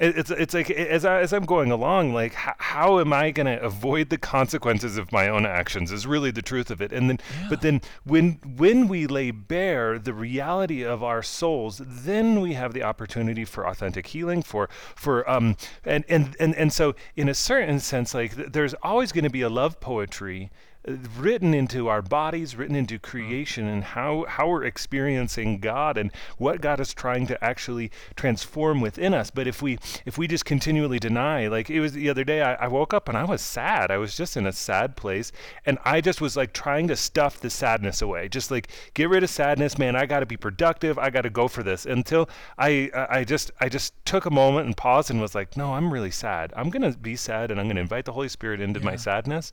[0.00, 3.30] It- it's it's like as I, as I'm going along, like how, how am I
[3.30, 5.92] going to avoid the consequences of my own actions?
[5.92, 6.92] Is really the truth of it.
[6.92, 12.40] And then, but then when when we lay bare the reality of our souls, then
[12.40, 14.42] we have the opportunity for authentic healing.
[14.42, 18.74] For for um and and and and so in a certain sense, like th- there's
[18.82, 20.50] always going to be a love poetry
[20.86, 23.10] written into our bodies, written into mm-hmm.
[23.10, 28.80] creation, and how how we're experiencing God and what God is trying to actually transform
[28.80, 29.30] within us.
[29.30, 32.54] But if we if we just continually deny, like it was the other day, I,
[32.54, 33.90] I woke up and I was sad.
[33.90, 35.32] I was just in a sad place,
[35.66, 39.22] and I just was like trying to stuff the sadness away, just like get rid
[39.22, 39.96] of sadness, man.
[39.96, 40.98] I got to be productive.
[40.98, 44.66] I got to go for this until I I just I just took a moment
[44.66, 46.52] and paused and was like, no, I'm really sad.
[46.56, 49.52] I'm gonna be sad, and I'm gonna invite the Holy Spirit into my sadness,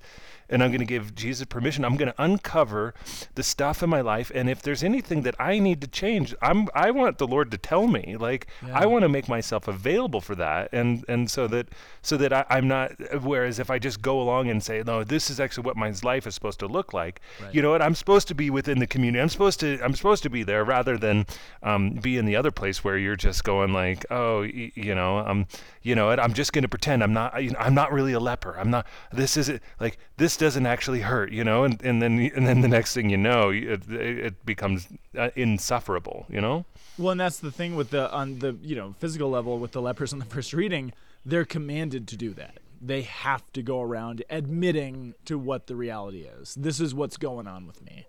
[0.50, 1.84] and I'm gonna give Jesus permission.
[1.84, 2.94] I'm gonna uncover
[3.36, 6.68] the stuff in my life, and if there's anything that I need to change, I'm
[6.74, 8.16] I want the Lord to tell me.
[8.18, 11.70] Like I want to make myself available for that, and and so that
[12.02, 12.92] so that I, I'm not.
[13.22, 16.26] Whereas if I just go along and say, no, this is actually what my life
[16.28, 17.20] is supposed to look like.
[17.52, 17.82] You know what?
[17.82, 19.22] I'm supposed to be within the community.
[19.22, 21.26] I'm supposed to I'm supposed to be there rather than
[21.64, 25.20] um, be in the other place where you're just going like, oh, y- you know,
[25.20, 25.46] um,
[25.82, 26.10] you know?
[26.10, 27.42] I'm just going to pretend I'm not.
[27.44, 28.56] You know, I'm not really a leper.
[28.58, 28.86] I'm not.
[29.12, 31.32] This is like this doesn't actually hurt.
[31.32, 34.88] You know, and and then and then the next thing you know, it, it becomes
[35.18, 36.26] uh, insufferable.
[36.30, 36.66] You know.
[36.98, 39.82] Well, and that's the thing with the on the you know physical level with the
[39.82, 40.94] lepers in the first reading,
[41.26, 42.60] they're commanded to do that.
[42.82, 46.56] They have to go around admitting to what the reality is.
[46.56, 48.06] This is what's going on with me.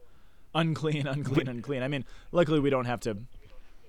[0.54, 1.82] Unclean, unclean, unclean.
[1.82, 3.16] I mean, luckily we don't have to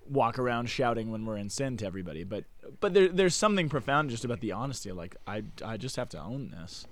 [0.10, 2.46] walk around shouting when we're in sin to everybody, but
[2.80, 4.92] but there, there's something profound just about the honesty.
[4.92, 6.86] Like I I just have to own this.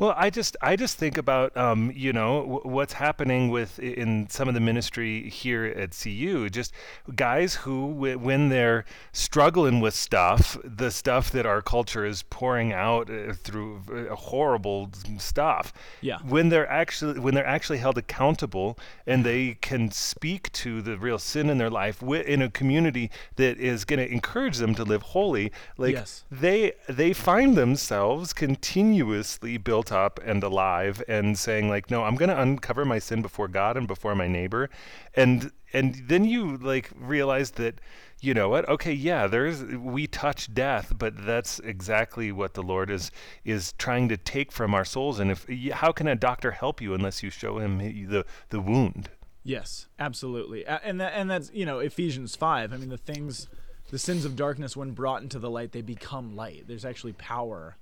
[0.00, 4.28] Well, I just I just think about um, you know w- what's happening with in
[4.28, 6.50] some of the ministry here at CU.
[6.50, 6.72] Just
[7.14, 12.72] guys who, w- when they're struggling with stuff, the stuff that our culture is pouring
[12.72, 15.72] out uh, through uh, horrible stuff.
[16.00, 16.18] Yeah.
[16.26, 21.20] When they're actually when they're actually held accountable and they can speak to the real
[21.20, 24.82] sin in their life wi- in a community that is going to encourage them to
[24.82, 26.24] live holy, like Yes.
[26.32, 32.28] they they find themselves continuously built up and alive and saying like no i'm going
[32.28, 34.68] to uncover my sin before god and before my neighbor
[35.14, 37.80] and and then you like realize that
[38.20, 42.90] you know what okay yeah there's we touch death but that's exactly what the lord
[42.90, 43.10] is
[43.44, 46.94] is trying to take from our souls and if how can a doctor help you
[46.94, 47.78] unless you show him
[48.08, 49.10] the the wound
[49.46, 50.64] Yes, absolutely.
[50.64, 52.72] And that, and that's, you know, Ephesians 5.
[52.72, 53.46] I mean, the things
[53.90, 56.64] the sins of darkness when brought into the light, they become light.
[56.66, 57.76] There's actually power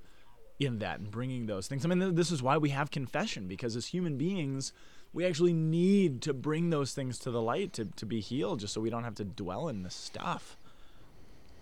[0.64, 1.84] in that and bringing those things.
[1.84, 4.72] I mean, this is why we have confession because as human beings,
[5.12, 8.72] we actually need to bring those things to the light to, to be healed just
[8.72, 10.56] so we don't have to dwell in this stuff.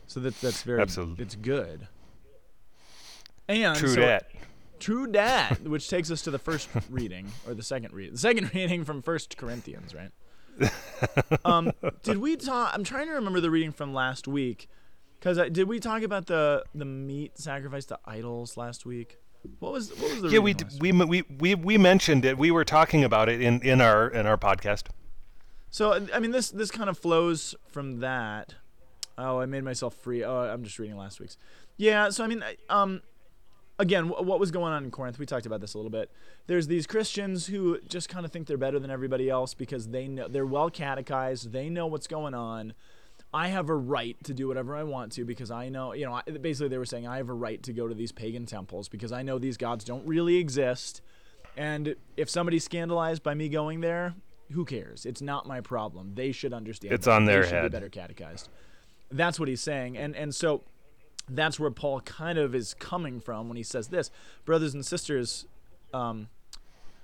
[0.07, 1.25] So that that's very Absolutely.
[1.25, 1.89] it's good.
[3.49, 4.31] And true so- that
[4.81, 8.15] True dat, which takes us to the first reading or the second reading.
[8.15, 10.11] The second reading from First Corinthians, right?
[11.45, 12.73] um, did we talk?
[12.75, 14.69] I'm trying to remember the reading from last week,
[15.21, 19.19] because did we talk about the the meat sacrifice to idols last week?
[19.59, 22.51] What was what was the yeah we, d- we we we we mentioned it we
[22.51, 24.89] were talking about it in in our in our podcast
[25.71, 28.55] So I mean, this this kind of flows from that.
[29.17, 30.25] Oh, I made myself free.
[30.25, 31.37] Oh, I'm just reading last week's.
[31.77, 32.09] Yeah.
[32.11, 33.03] So I mean, um,
[33.79, 35.19] again, wh- what was going on in Corinth?
[35.19, 36.11] We talked about this a little bit.
[36.47, 40.09] There's these Christians who just kind of think they're better than everybody else because they
[40.09, 41.53] know they're well catechized.
[41.53, 42.75] They know what's going on.
[43.33, 46.15] I have a right to do whatever I want to because I know, you know,
[46.15, 48.89] I- basically they were saying I have a right to go to these pagan temples
[48.89, 51.01] because I know these gods don't really exist.
[51.57, 54.15] And if somebody's scandalized by me going there,
[54.53, 55.07] who cares?
[55.07, 56.15] It's not my problem.
[56.17, 56.93] They should understand.
[56.93, 57.17] It's better.
[57.17, 57.63] on their they should.
[57.63, 58.49] Be better catechized.
[59.13, 60.63] That's what he's saying, and and so
[61.29, 64.11] that's where Paul kind of is coming from when he says this,
[64.45, 65.47] brothers and sisters.
[65.93, 66.29] Um,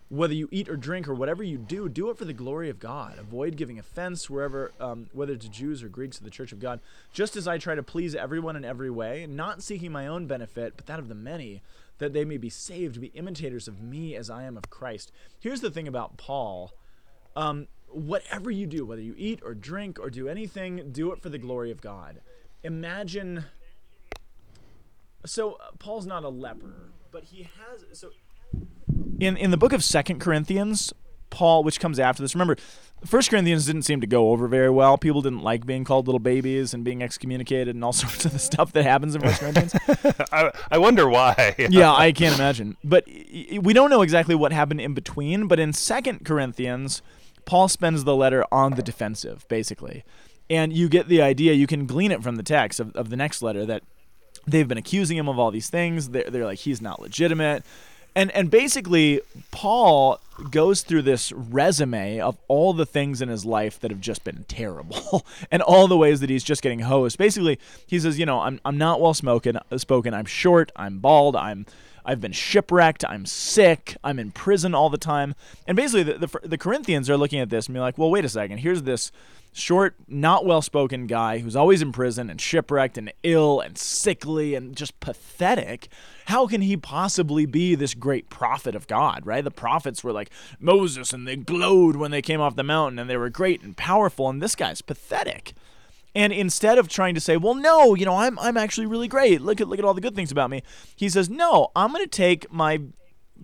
[0.09, 2.79] whether you eat or drink or whatever you do, do it for the glory of
[2.79, 3.19] God.
[3.19, 6.81] Avoid giving offense wherever, um, whether to Jews or Greeks, or the church of God.
[7.12, 10.75] Just as I try to please everyone in every way, not seeking my own benefit,
[10.77, 11.61] but that of the many,
[11.99, 15.11] that they may be saved, be imitators of me as I am of Christ.
[15.40, 16.73] Here's the thing about Paul.
[17.35, 21.31] Um, whatever you do, whether you eat or drink or do anything, do it for
[21.31, 22.21] the glory of God.
[22.62, 23.45] Imagine.
[25.25, 27.85] So uh, Paul's not a leper, but he has.
[27.99, 28.11] So
[29.21, 30.93] in in the book of Second Corinthians,
[31.31, 32.57] Paul, which comes after this, remember,
[33.05, 34.97] First Corinthians didn't seem to go over very well.
[34.97, 38.39] People didn't like being called little babies and being excommunicated and all sorts of the
[38.39, 39.75] stuff that happens in First Corinthians.
[40.33, 42.77] I, I wonder why yeah, I can't imagine.
[42.83, 45.47] But we don't know exactly what happened in between.
[45.47, 47.03] But in Second Corinthians,
[47.45, 50.05] Paul spends the letter on the defensive, basically,
[50.49, 51.53] and you get the idea.
[51.53, 53.83] You can glean it from the text of, of the next letter that
[54.47, 56.11] they've been accusing him of all these things.
[56.11, 57.65] They're, they're like he's not legitimate,
[58.17, 59.21] and and basically
[59.53, 60.19] Paul
[60.51, 64.44] goes through this resume of all the things in his life that have just been
[64.49, 67.18] terrible and all the ways that he's just getting hosed.
[67.18, 70.14] Basically, he says, you know, I'm, I'm not well spoken, uh, spoken.
[70.14, 70.72] I'm short.
[70.77, 71.37] I'm bald.
[71.37, 71.66] I'm
[72.07, 73.05] I've been shipwrecked.
[73.05, 73.96] I'm sick.
[74.05, 75.35] I'm in prison all the time.
[75.66, 78.25] And basically, the, the, the Corinthians are looking at this and be like, well, wait
[78.25, 78.59] a second.
[78.59, 79.11] Here's this
[79.57, 84.55] short, not well spoken guy who's always in prison and shipwrecked and ill and sickly
[84.55, 85.88] and just pathetic.
[86.27, 89.42] How can he possibly be this great prophet of God, right?
[89.42, 90.26] The prophets were like
[90.59, 93.77] Moses and they glowed when they came off the mountain and they were great and
[93.77, 95.55] powerful, and this guy's pathetic.
[96.15, 99.43] And instead of trying to say, "Well, no, you know, I'm I'm actually really great.
[99.43, 100.62] Look at look at all the good things about me,"
[100.97, 102.81] he says, "No, I'm going to take my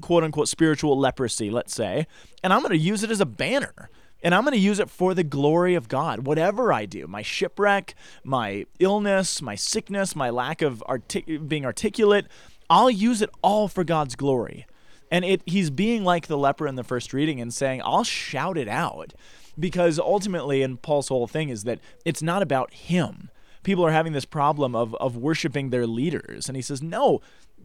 [0.01, 2.07] quote unquote spiritual leprosy, let's say,
[2.42, 3.90] and I'm going to use it as a banner."
[4.25, 6.29] And I'm going to use it for the glory of God.
[6.29, 12.27] Whatever I do, my shipwreck, my illness, my sickness, my lack of artic- being articulate,
[12.71, 14.64] I'll use it all for God's glory.
[15.12, 18.57] And it he's being like the leper in the first reading and saying, I'll shout
[18.57, 19.12] it out
[19.59, 23.31] because ultimately, and Paul's whole thing is that it's not about him.
[23.62, 26.48] People are having this problem of, of worshiping their leaders.
[26.48, 27.20] And he says, No,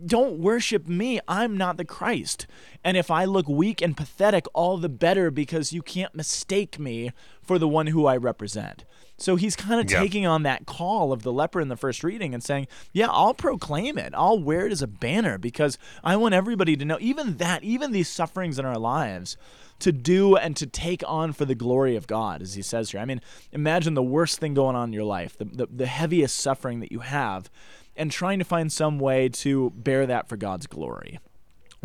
[0.05, 1.21] don't worship me.
[1.25, 2.47] I'm not the Christ.
[2.83, 7.13] And if I look weak and pathetic, all the better because you can't mistake me
[7.41, 8.83] for the one who I represent.
[9.17, 9.99] So he's kind of yeah.
[9.99, 13.33] taking on that call of the leper in the first reading and saying, Yeah, I'll
[13.33, 14.13] proclaim it.
[14.15, 17.91] I'll wear it as a banner because I want everybody to know, even that, even
[17.91, 19.35] these sufferings in our lives,
[19.79, 22.99] to do and to take on for the glory of God, as he says here.
[22.99, 26.37] I mean, imagine the worst thing going on in your life, the, the, the heaviest
[26.37, 27.49] suffering that you have,
[27.95, 31.19] and trying to find some way to bear that for God's glory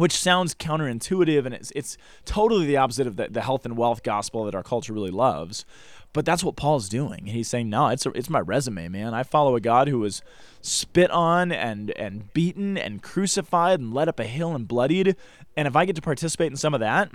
[0.02, 4.02] which sounds counterintuitive and it's, it's totally the opposite of the, the health and wealth
[4.02, 5.64] gospel that our culture really loves.
[6.12, 7.20] But that's what Paul's doing.
[7.20, 9.14] And he's saying, no, it's, a, it's my resume, man.
[9.14, 10.20] I follow a God who was
[10.60, 15.14] spit on and, and beaten and crucified and led up a hill and bloodied.
[15.56, 17.12] And if I get to participate in some of that,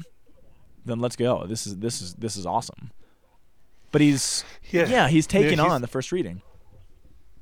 [0.86, 1.46] then let's go.
[1.46, 2.92] This is this is this is awesome.
[3.92, 6.42] But he's yeah, yeah he's taking yeah, on the first reading.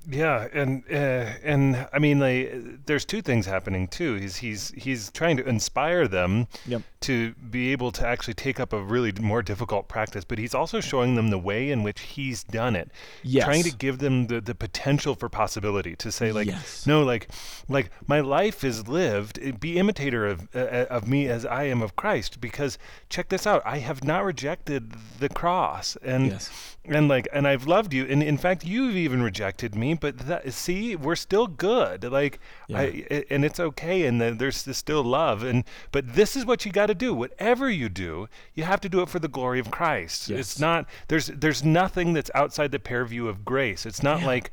[0.10, 4.16] Yeah, and uh, and I mean, like, there's two things happening too.
[4.16, 6.84] He's he's he's trying to inspire them yep.
[7.02, 10.80] to be able to actually take up a really more difficult practice, but he's also
[10.80, 12.92] showing them the way in which he's done it.
[13.24, 13.46] Yes.
[13.46, 16.86] Trying to give them the, the potential for possibility to say like, yes.
[16.86, 17.30] no, like
[17.68, 19.40] like my life is lived.
[19.42, 22.40] Eh, be imitator of uh, of me as I am of Christ.
[22.40, 22.78] Because
[23.10, 26.78] check this out, I have not rejected the cross, and yes.
[26.86, 30.54] and like and I've loved you, and in fact, you've even rejected me but that,
[30.54, 32.04] see, we're still good.
[32.04, 32.80] Like, yeah.
[32.82, 35.44] I, and it's okay, and there's still love.
[35.44, 37.14] And but this is what you got to do.
[37.14, 40.30] Whatever you do, you have to do it for the glory of Christ.
[40.30, 40.40] Yes.
[40.40, 43.86] It's not there's there's nothing that's outside the purview of grace.
[43.86, 44.28] It's not yeah.
[44.28, 44.52] like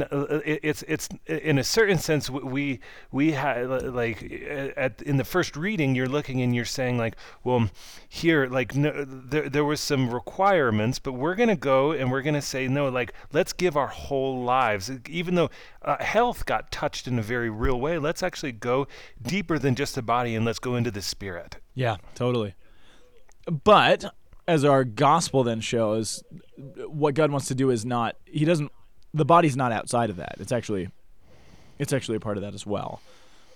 [0.00, 2.80] uh, it's it's in a certain sense we
[3.12, 4.22] we had like
[4.76, 7.70] at in the first reading you're looking and you're saying like well
[8.08, 12.42] here like no, there there was some requirements but we're gonna go and we're gonna
[12.42, 14.75] say no like let's give our whole lives
[15.08, 15.50] even though
[15.82, 18.86] uh, health got touched in a very real way let's actually go
[19.22, 22.54] deeper than just the body and let's go into the spirit yeah totally
[23.64, 24.12] but
[24.48, 26.22] as our gospel then shows
[26.86, 28.70] what God wants to do is not he doesn't
[29.16, 30.36] the body's not outside of that.
[30.38, 30.90] It's actually
[31.78, 33.00] it's actually a part of that as well.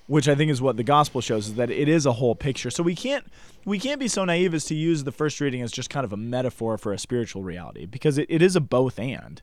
[0.07, 2.71] Which I think is what the gospel shows is that it is a whole picture.
[2.71, 3.25] So we can't
[3.65, 6.13] we can't be so naive as to use the first reading as just kind of
[6.13, 9.43] a metaphor for a spiritual reality because it, it is a both and.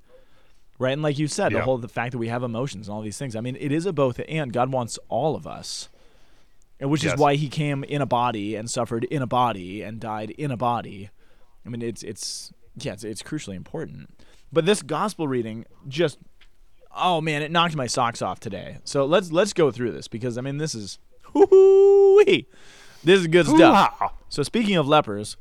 [0.79, 0.93] Right?
[0.93, 1.59] And like you said, yeah.
[1.59, 3.35] the whole the fact that we have emotions and all these things.
[3.35, 4.53] I mean, it is a both and.
[4.53, 5.89] God wants all of us.
[6.79, 7.13] And which yes.
[7.13, 10.51] is why he came in a body and suffered in a body and died in
[10.51, 11.09] a body.
[11.65, 14.09] I mean, it's it's yeah, it's, it's crucially important.
[14.53, 16.19] But this gospel reading just
[16.95, 18.77] oh man, it knocked my socks off today.
[18.83, 20.99] So let's let's go through this because I mean this is
[21.33, 24.13] this is good stuff.
[24.29, 25.37] So speaking of lepers,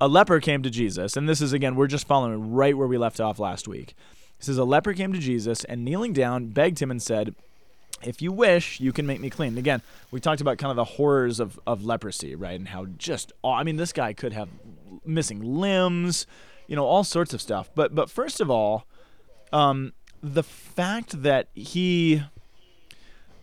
[0.00, 2.98] a leper came to Jesus, and this is again we're just following right where we
[2.98, 3.94] left off last week.
[4.42, 7.34] It says a leper came to Jesus and kneeling down begged him and said,
[8.02, 10.84] "If you wish, you can make me clean." again, we talked about kind of the
[10.84, 12.58] horrors of of leprosy, right?
[12.58, 14.50] And how just I mean this guy could have
[15.06, 16.26] missing limbs
[16.66, 17.70] you know, all sorts of stuff.
[17.74, 18.86] But but first of all,
[19.52, 22.22] um, the fact that he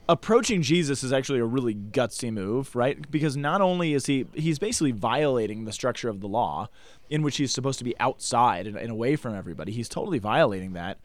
[0.10, 3.10] approaching Jesus is actually a really gutsy move, right?
[3.12, 6.68] Because not only is he he's basically violating the structure of the law,
[7.10, 9.72] in which he's supposed to be outside and, and away from everybody.
[9.72, 10.98] He's totally violating that,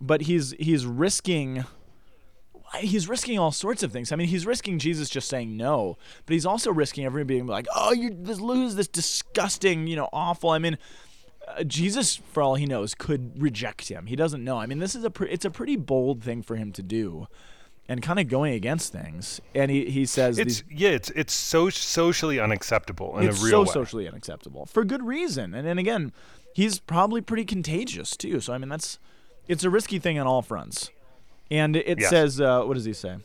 [0.00, 1.64] but he's he's risking
[2.78, 4.12] he's risking all sorts of things.
[4.12, 7.66] I mean, he's risking Jesus just saying no, but he's also risking everybody being like,
[7.74, 10.78] "Oh, you this lose this disgusting, you know, awful." I mean,
[11.48, 14.06] uh, Jesus, for all he knows, could reject him.
[14.06, 14.58] He doesn't know.
[14.58, 17.26] I mean, this is a pre- it's a pretty bold thing for him to do,
[17.88, 19.40] and kind of going against things.
[19.54, 23.44] And he, he says It's these, yeah, it's it's so socially unacceptable in it's a
[23.44, 23.84] real so way.
[23.84, 25.54] socially unacceptable for good reason.
[25.54, 26.12] And then again,
[26.54, 28.40] he's probably pretty contagious too.
[28.40, 28.98] So I mean, that's
[29.48, 30.90] it's a risky thing on all fronts.
[31.50, 32.08] And it Yes.
[32.10, 33.16] says, uh, what does he say?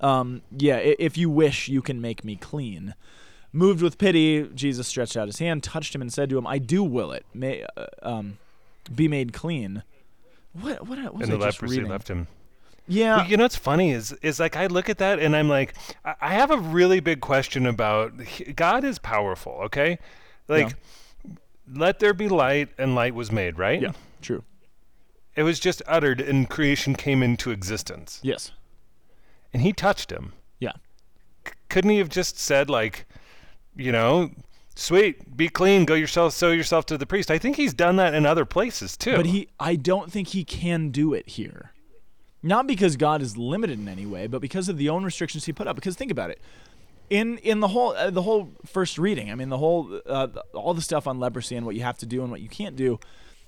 [0.00, 2.94] Um, yeah, if you wish, you can make me clean.
[3.52, 6.58] Moved with pity, Jesus stretched out his hand, touched him, and said to him, "I
[6.58, 7.24] do will it.
[7.34, 8.38] May uh, um,
[8.94, 9.82] be made clean."
[10.52, 11.88] What what, what was and I the just reading?
[11.88, 12.28] left him.
[12.88, 15.74] Yeah, you know what's funny is is like I look at that and I'm like
[16.04, 18.12] I have a really big question about
[18.56, 19.98] God is powerful, okay?
[20.48, 20.74] Like
[21.70, 23.80] let there be light and light was made, right?
[23.80, 24.42] yeah, true.
[25.36, 28.18] It was just uttered and creation came into existence.
[28.22, 28.50] Yes,
[29.52, 30.32] And he touched him.
[30.58, 30.72] yeah.
[31.46, 33.06] C- couldn't he have just said like,
[33.76, 34.30] you know,
[34.74, 37.30] sweet, be clean, go yourself show yourself to the priest.
[37.30, 39.14] I think he's done that in other places too.
[39.16, 41.72] But he, I don't think he can do it here.
[42.42, 45.52] Not because God is limited in any way, but because of the own restrictions he
[45.52, 45.74] put up.
[45.74, 46.40] Because think about it,
[47.10, 50.74] in in the whole uh, the whole first reading, I mean the whole uh, all
[50.74, 53.00] the stuff on leprosy and what you have to do and what you can't do.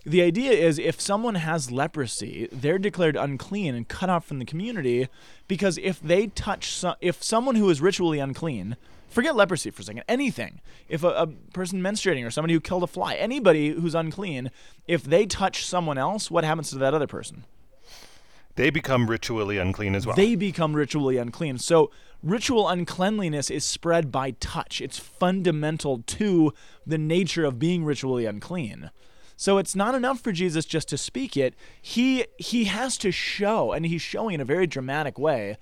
[0.05, 4.47] The idea is if someone has leprosy, they're declared unclean and cut off from the
[4.47, 5.09] community
[5.47, 8.77] because if they touch if someone who is ritually unclean,
[9.09, 10.63] forget leprosy for a second, anything.
[10.89, 14.51] If a, a person menstruating or somebody who killed a fly, anybody who's unclean,
[14.89, 17.45] if they touch someone else, what happens to that other person?
[18.61, 20.15] They become ritually unclean as well.
[20.15, 21.57] They become ritually unclean.
[21.57, 21.91] So
[22.23, 24.83] ritual uncleanliness is spread by touch.
[24.83, 26.53] It's fundamental to
[26.87, 28.91] the nature of being ritually unclean.
[29.35, 31.55] So it's not enough for Jesus just to speak it.
[31.81, 35.57] He he has to show, and he's showing in a very dramatic way,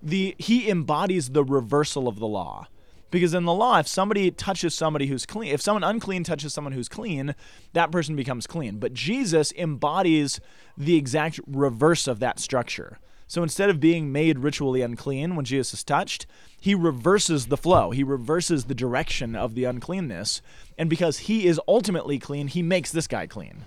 [0.00, 2.68] the he embodies the reversal of the law.
[3.14, 6.72] Because in the law, if somebody touches somebody who's clean, if someone unclean touches someone
[6.72, 7.36] who's clean,
[7.72, 8.78] that person becomes clean.
[8.78, 10.40] But Jesus embodies
[10.76, 12.98] the exact reverse of that structure.
[13.28, 16.26] So instead of being made ritually unclean when Jesus is touched,
[16.60, 17.92] he reverses the flow.
[17.92, 20.42] He reverses the direction of the uncleanness.
[20.76, 23.64] And because he is ultimately clean, he makes this guy clean.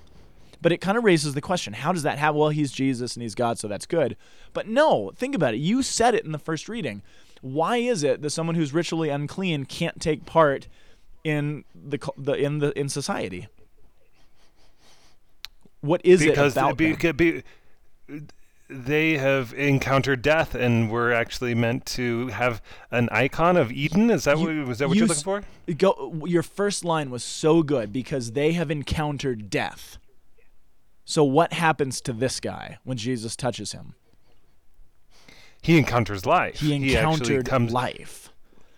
[0.61, 2.37] But it kind of raises the question how does that happen?
[2.37, 4.17] Well, he's Jesus and he's God, so that's good.
[4.51, 5.59] But no, think about it.
[5.59, 7.01] You said it in the first reading.
[7.41, 10.67] Why is it that someone who's ritually unclean can't take part
[11.23, 13.47] in the, the in the in society?
[15.81, 16.95] What is because it about them?
[16.95, 17.43] beca- be,
[18.69, 22.61] they have encountered death and were actually meant to have
[22.91, 24.09] an icon of Eden.
[24.09, 25.43] Is that You- what was that what you you're looking for?
[25.77, 26.23] Go.
[26.25, 29.97] Your first line was so good because they have encountered death.
[31.05, 33.95] So what happens to this guy when Jesus touches him?
[35.67, 36.61] He encounters life.
[36.61, 37.73] He encountered comes.
[37.73, 38.31] life.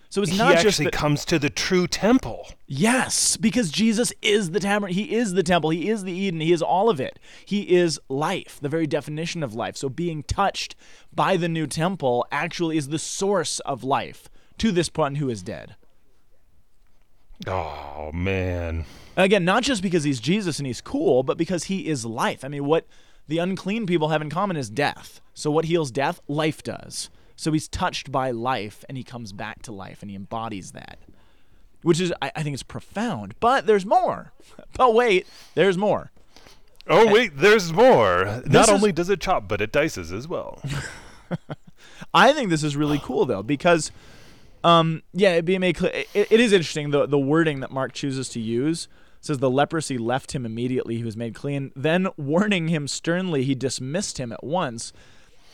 [0.09, 2.47] So it's not just He actually that, comes to the true temple.
[2.65, 4.95] yes, because Jesus is the tabernacle.
[4.95, 5.69] He is the temple.
[5.69, 6.39] He is the Eden.
[6.39, 7.19] He is all of it.
[7.45, 9.77] He is life, the very definition of life.
[9.77, 10.75] So being touched
[11.13, 14.27] by the new temple actually is the source of life
[14.57, 15.75] to this one who is dead.
[17.45, 18.85] Oh man.
[19.15, 22.43] Again, not just because he's Jesus and he's cool, but because he is life.
[22.43, 22.87] I mean, what
[23.29, 25.21] the unclean people have in common is death.
[25.35, 27.09] So what heals death, life does.
[27.35, 30.97] So he's touched by life and he comes back to life and he embodies that.
[31.83, 33.35] Which is, I, I think it's profound.
[33.39, 34.33] But there's more.
[34.77, 36.11] But wait, there's more.
[36.87, 38.41] Oh wait, there's more.
[38.45, 40.61] Not is- only does it chop, but it dices as well.
[42.13, 43.91] I think this is really cool though because,
[44.63, 48.39] um, yeah, it, clear, it, it is interesting the the wording that Mark chooses to
[48.39, 48.87] use
[49.21, 51.71] says the leprosy left him immediately; he was made clean.
[51.75, 54.93] Then warning him sternly, he dismissed him at once.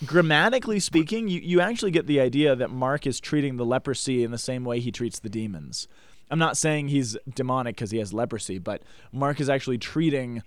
[0.05, 4.31] Grammatically speaking, you, you actually get the idea that Mark is treating the leprosy in
[4.31, 5.87] the same way he treats the demons.
[6.29, 10.43] I'm not saying he's demonic because he has leprosy, but Mark is actually treating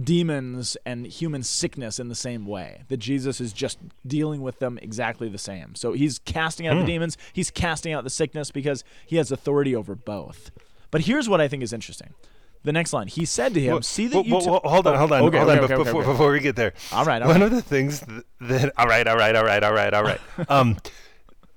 [0.00, 2.84] demons and human sickness in the same way.
[2.88, 5.74] That Jesus is just dealing with them exactly the same.
[5.74, 6.86] So he's casting out the hmm.
[6.86, 10.50] demons, he's casting out the sickness because he has authority over both.
[10.90, 12.14] But here's what I think is interesting.
[12.62, 14.86] The next line, he said to him, Well, "See that well, you." t- well, hold
[14.86, 15.64] on, hold on, okay, hold okay, on.
[15.64, 17.46] okay, before, before we get there, All right, all one right.
[17.46, 20.20] of the things th- that all right, all right, all right, all right, all right.
[20.50, 20.76] Um,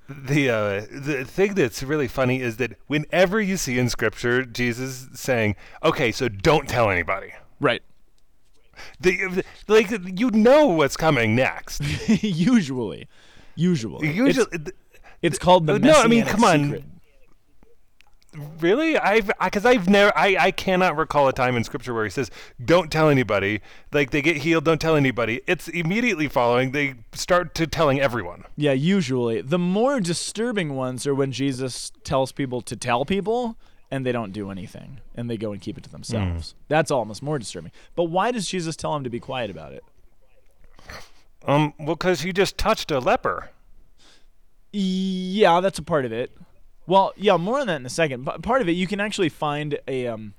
[0.08, 5.08] the uh, the thing that's really funny is that whenever you see in Scripture Jesus
[5.14, 7.82] saying, "Okay, so don't tell anybody," Right.
[9.00, 11.82] the, like you know what's coming next.
[12.24, 13.08] usually,
[13.56, 14.72] usually, Usually, it's,
[15.22, 15.80] it's called the.
[15.80, 16.84] No, I mean, come on.
[18.60, 18.98] Really?
[18.98, 22.32] I've because I've never I, I cannot recall a time in scripture where he says,
[22.64, 23.62] Don't tell anybody.
[23.92, 25.42] Like they get healed, don't tell anybody.
[25.48, 28.46] It's immediately following, they start to telling everyone.
[28.56, 29.42] Yeah, usually.
[29.42, 33.58] The more disturbing ones are when Jesus tells people to tell people
[33.92, 36.56] and they don't do anything and they go and keep it to themselves.
[36.68, 37.72] That's almost more disturbing.
[37.96, 39.84] But why does Jesus tell him to be quiet about it?
[41.46, 43.52] Um, well, because he just touched a leper.
[44.72, 46.32] Yeah, that's a part of it.
[46.86, 48.26] Well, yeah, more on that in a second.
[48.26, 50.34] But part of it, you can actually find a um,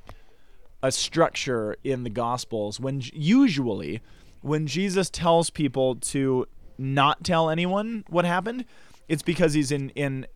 [0.82, 4.02] a structure in the Gospels when usually
[4.42, 8.66] when Jesus tells people to not tell anyone what happened,
[9.08, 10.26] it's because he's in in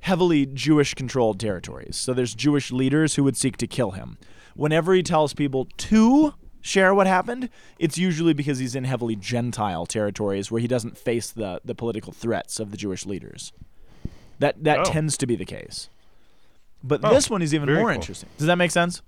[0.00, 1.96] heavily Jewish controlled territories.
[1.96, 4.18] So there's Jewish leaders who would seek to kill him.
[4.54, 9.86] Whenever he tells people to share what happened, it's usually because he's in heavily Gentile
[9.86, 13.52] territories where he doesn't face the the political threats of the Jewish leaders.
[14.42, 14.84] That that Oh.
[14.84, 15.88] tends to be the case.
[16.82, 17.88] But Oh, this one is even more cool.
[17.90, 18.28] interesting.
[18.38, 19.02] Does that make sense?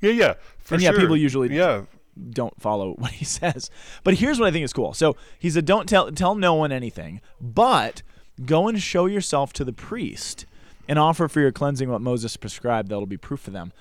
[0.00, 0.34] Yeah, yeah.
[0.58, 1.00] For And yeah, sure.
[1.00, 1.82] people usually- Yeah.
[2.30, 3.70] don't follow what he says.
[4.04, 4.94] But here's what I think is cool.
[4.94, 8.02] So he said, "Don't tell tell no one anything, but
[8.44, 10.46] go and show yourself to the priest
[10.88, 12.88] and offer for your cleansing what Moses prescribed.
[12.88, 13.72] That'll be proof for them."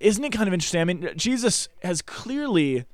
[0.00, 0.80] Isn't it kind of interesting?
[0.82, 2.84] I mean, Jesus has clearly,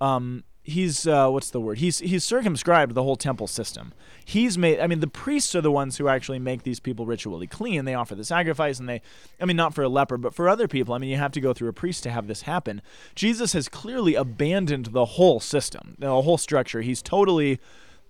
[0.00, 1.78] um, he's uh, what's the word?
[1.78, 3.92] He's he's circumscribed the whole temple system.
[4.24, 4.80] He's made.
[4.80, 7.84] I mean, the priests are the ones who actually make these people ritually clean.
[7.84, 9.02] They offer the sacrifice, and they,
[9.40, 10.94] I mean, not for a leper, but for other people.
[10.94, 12.80] I mean, you have to go through a priest to have this happen.
[13.14, 16.80] Jesus has clearly abandoned the whole system, the whole structure.
[16.80, 17.60] He's totally,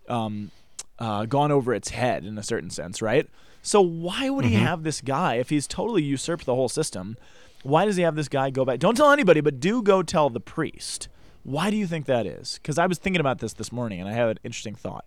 [0.09, 0.53] um,
[1.01, 3.29] uh, gone over its head in a certain sense, right?
[3.61, 7.17] So why would he have this guy if he's totally usurped the whole system?
[7.63, 8.79] Why does he have this guy go back?
[8.79, 11.09] Don't tell anybody, but do go tell the priest.
[11.45, 12.59] Why do you think that is?
[12.61, 15.05] Because I was thinking about this this morning, and I have an interesting thought.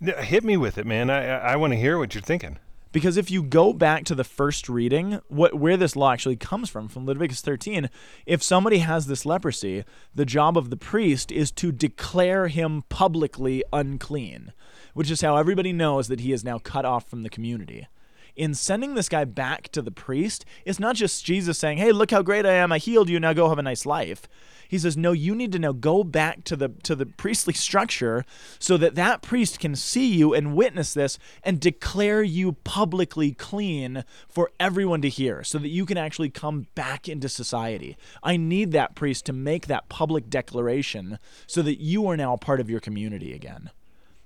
[0.00, 1.08] Hit me with it, man.
[1.08, 2.58] I I, I want to hear what you're thinking.
[2.92, 6.68] Because if you go back to the first reading, what where this law actually comes
[6.68, 7.88] from, from Leviticus 13,
[8.26, 13.64] if somebody has this leprosy, the job of the priest is to declare him publicly
[13.72, 14.52] unclean,
[14.92, 17.86] which is how everybody knows that he is now cut off from the community.
[18.34, 22.10] In sending this guy back to the priest, it's not just Jesus saying, "Hey, look
[22.10, 22.70] how great I am!
[22.70, 23.18] I healed you.
[23.18, 24.28] Now go have a nice life."
[24.68, 28.24] He says, "No, you need to now go back to the to the priestly structure
[28.58, 34.04] so that that priest can see you and witness this and declare you publicly clean
[34.28, 37.96] for everyone to hear, so that you can actually come back into society.
[38.22, 42.38] I need that priest to make that public declaration so that you are now a
[42.38, 43.70] part of your community again."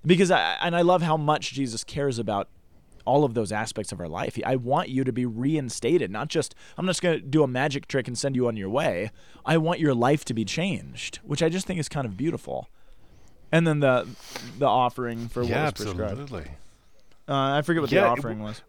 [0.05, 2.49] Because I and I love how much Jesus cares about
[3.05, 4.39] all of those aspects of our life.
[4.45, 7.89] I want you to be reinstated, not just I'm just going to do a magic
[7.89, 9.11] trick and send you on your way.
[9.45, 12.69] I want your life to be changed, which I just think is kind of beautiful.
[13.53, 14.07] And then the
[14.59, 16.21] the offering for yeah, what was prescribed.
[16.21, 16.51] absolutely.
[17.29, 18.63] Uh, I forget what Yeah, the offering was.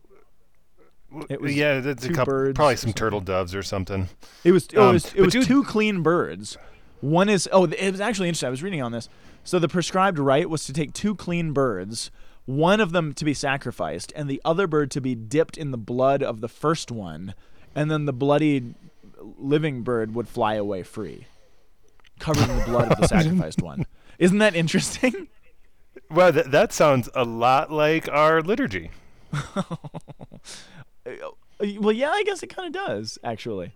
[1.30, 4.08] It was yeah, that's a couple, birds probably some turtle doves or something.
[4.46, 6.58] It was it Um, was it was dude- two clean birds.
[7.02, 8.48] One is oh it was actually interesting.
[8.48, 9.10] I was reading on this.
[9.44, 12.12] So the prescribed rite was to take two clean birds,
[12.46, 15.78] one of them to be sacrificed, and the other bird to be dipped in the
[15.78, 17.34] blood of the first one,
[17.76, 18.76] and then the bloody
[19.38, 21.28] living bird would fly away free,
[22.20, 23.86] covered in the blood of the sacrificed one.
[24.20, 25.28] Isn't that interesting?
[26.10, 28.92] Well, that that sounds a lot like our liturgy.
[31.80, 33.74] Well, yeah, I guess it kind of does actually.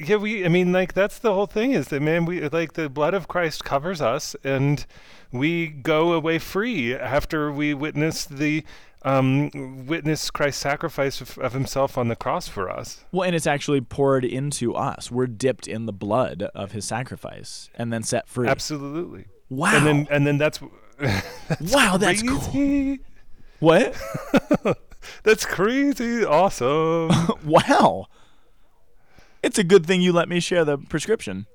[0.00, 0.44] Yeah, we.
[0.44, 1.72] I mean, like that's the whole thing.
[1.72, 2.24] Is that man?
[2.24, 4.84] We like the blood of Christ covers us, and
[5.30, 8.64] we go away free after we witness the
[9.02, 13.04] um, witness Christ's sacrifice of, of Himself on the cross for us.
[13.12, 15.10] Well, and it's actually poured into us.
[15.10, 18.48] We're dipped in the blood of his sacrifice and then set free.
[18.48, 19.26] Absolutely.
[19.50, 19.76] Wow.
[19.76, 20.60] And then and then that's
[21.60, 22.38] wow, that's cool.
[22.38, 23.00] crazy.
[23.60, 23.94] What?
[25.22, 26.24] That's crazy.
[26.24, 27.10] Awesome.
[27.44, 28.06] wow.
[29.42, 31.46] It's a good thing you let me share the prescription.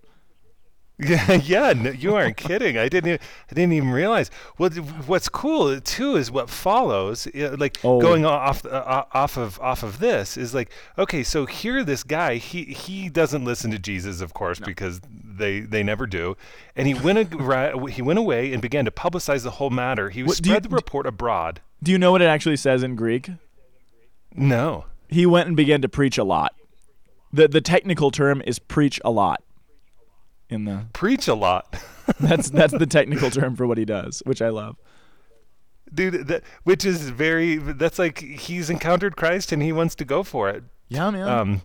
[0.98, 2.78] Yeah, yeah, no, you aren't kidding.
[2.78, 4.32] I didn't, e- I didn't even realize.
[4.58, 4.70] Well,
[5.08, 7.28] what's cool too is what follows.
[7.36, 8.00] Like Oh.
[8.00, 12.36] going off, uh, off of, off of this is like, okay, so here, this guy,
[12.38, 16.38] he, he doesn't listen to Jesus, of course, because they, they never do.
[16.78, 20.10] And he went, ri- he went away and began to publicize the whole matter.
[20.10, 21.60] He What, do you- spread the report abroad.
[21.84, 23.30] Do you know what it actually says in Greek?
[24.34, 24.86] No.
[25.10, 26.56] He went and began to preach a lot.
[27.36, 29.44] The the technical term is preach a lot.
[30.50, 31.76] In the Preach a lot.
[32.20, 34.78] that's that's the technical term for what he does, which I love.
[35.94, 40.24] Dude, that, which is very, that's like he's encountered Christ and he wants to go
[40.24, 40.64] for it.
[40.90, 41.28] Yeah, man.
[41.28, 41.62] um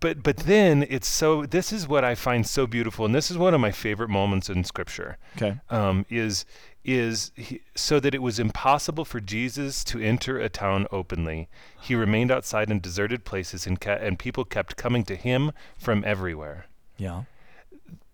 [0.00, 3.38] but but then it's so this is what i find so beautiful and this is
[3.38, 5.58] one of my favorite moments in scripture okay.
[5.70, 6.44] um is
[6.84, 11.48] is he, so that it was impossible for jesus to enter a town openly
[11.80, 16.04] he remained outside in deserted places and ca- and people kept coming to him from
[16.04, 16.66] everywhere
[16.96, 17.24] Yeah.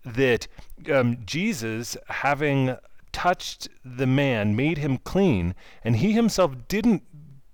[0.03, 0.47] that
[0.91, 2.75] um, jesus having
[3.11, 7.03] touched the man made him clean and he himself didn't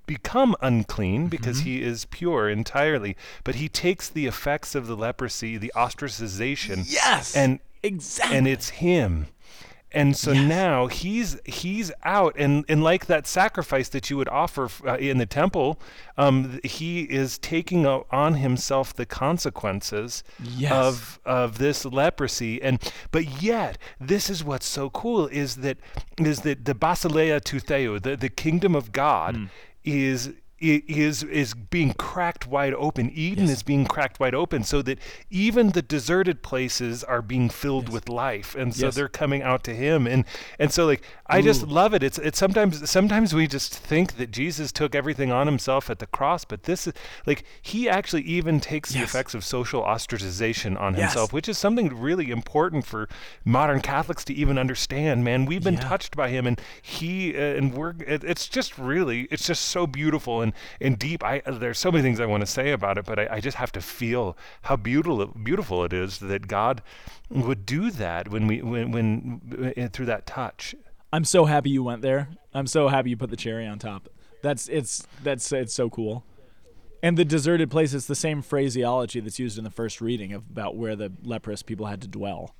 [0.07, 5.57] become unclean because he is pure entirely but he takes the effects of the leprosy
[5.57, 7.35] the ostracization Yes.
[7.35, 8.37] and exactly.
[8.37, 9.27] and it's him
[9.93, 14.69] and so now he's he's out and and like that sacrifice that you would offer
[14.87, 15.79] uh, in the temple
[16.17, 20.71] um, he is taking on himself the consequences Yes.
[20.71, 22.79] of of this leprosy and
[23.11, 25.77] but yet this is what's so cool is that
[26.17, 29.45] is that the basileia tou theou the, the kingdom of god Hmm.
[29.83, 30.31] is
[30.61, 33.09] is is being cracked wide open.
[33.13, 34.99] Eden is being cracked wide open, so that
[35.29, 38.95] even the deserted places are being filled with life, and so Yes.
[38.95, 40.05] they're coming out to Him.
[40.07, 40.25] And
[40.59, 42.03] and so like I just love it.
[42.03, 46.07] It's it's sometimes sometimes we just think that Jesus took everything on Himself at the
[46.07, 46.93] cross, but this is
[47.25, 51.11] like He actually even takes the effects of social ostracization on Yes.
[51.13, 53.07] Himself, which is something really important for
[53.45, 55.23] modern Catholics to even understand.
[55.23, 55.79] Man, we've been Yeah.
[55.89, 57.93] touched by Him, and He uh, and we're.
[58.05, 61.23] It, it's just really, it's just so beautiful and and deep.
[61.23, 63.57] I there's so many things I want to say about it, but I, I just
[63.57, 66.81] have to feel how beautiful beautiful it is that God
[67.29, 70.75] would do that when we when when uh, through that touch.
[71.13, 72.29] I'm so happy you went there.
[72.53, 74.09] I'm so happy you put the cherry on top.
[74.41, 76.23] That's it's that's it's so cool.
[77.03, 80.75] And the deserted place is the same phraseology that's used in the first reading about
[80.75, 82.53] where the leprous people had to dwell.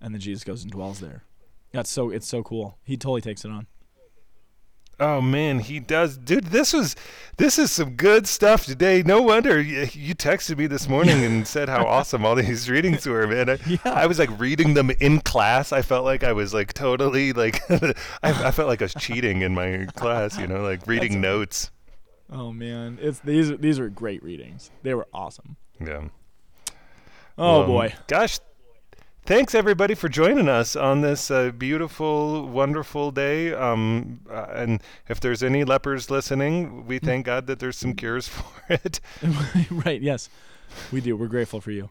[0.00, 1.24] And then Jesus goes and dwells there.
[1.72, 2.78] That's so it's so cool.
[2.84, 3.66] He totally takes it on.
[5.00, 6.44] Oh man, he does, dude.
[6.48, 6.94] This was,
[7.38, 9.02] this is some good stuff today.
[9.02, 13.06] No wonder you, you texted me this morning and said how awesome all these readings
[13.06, 13.48] were, man.
[13.48, 13.78] I, Yeah.
[13.86, 15.72] I was like reading them in class.
[15.72, 19.40] I felt like I was like totally like, I, I felt like I was cheating
[19.40, 21.70] in my class, you know, like reading notes.
[22.30, 24.70] Oh man, it's these these are great readings.
[24.82, 25.56] They were awesome.
[25.80, 26.08] Yeah.
[27.38, 27.94] Oh Um, boy.
[28.06, 28.38] Gosh,
[29.24, 33.52] thanks everybody for joining us on this uh, beautiful, wonderful day.
[33.52, 38.28] Um, uh, and if there's any lepers listening, we thank God that there's some cures
[38.28, 39.00] for it.
[39.70, 40.28] right, yes.
[40.92, 41.16] We do.
[41.16, 41.90] We're grateful for you.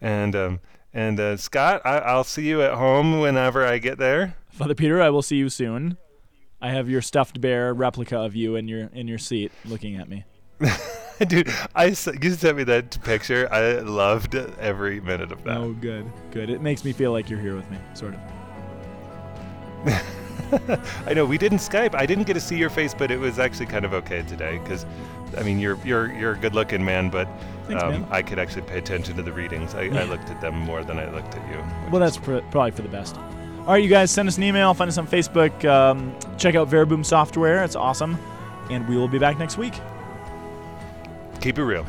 [0.00, 0.60] And um,
[0.92, 4.36] and uh, Scott, I, I'll see you at home whenever I get there.
[4.50, 5.98] Father Peter, I will see you soon.
[6.60, 10.08] I have your stuffed bear replica of you in your in your seat looking at
[10.08, 10.24] me.
[11.26, 13.48] Dude, I you sent me that picture.
[13.52, 15.56] I loved every minute of that.
[15.56, 16.48] Oh, good, good.
[16.48, 18.20] It makes me feel like you're here with me, sort of.
[21.06, 21.94] I know we didn't Skype.
[21.94, 24.58] I didn't get to see your face, but it was actually kind of okay today
[24.58, 24.86] because,
[25.36, 27.28] I mean, you're you're you're a good-looking man, but
[27.66, 28.06] Thanks, um, man.
[28.10, 29.74] I could actually pay attention to the readings.
[29.74, 31.62] I, I looked at them more than I looked at you.
[31.90, 33.16] Well, that's pr- probably for the best.
[33.16, 34.72] All right, you guys, send us an email.
[34.72, 35.64] Find us on Facebook.
[35.66, 37.62] Um, check out Verbum Software.
[37.64, 38.16] It's awesome.
[38.70, 39.74] And we will be back next week.
[41.40, 41.86] Keep it real.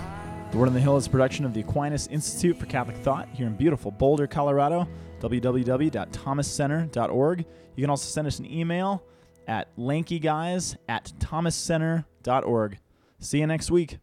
[0.52, 3.30] The Word on the Hill is a production of the Aquinas Institute for Catholic Thought
[3.34, 4.88] here in beautiful Boulder, Colorado.
[5.20, 7.46] www.thomascenter.org.
[7.76, 9.04] You can also send us an email
[9.48, 12.78] at lankyguys at thomascenter.org.
[13.20, 14.00] See you next week.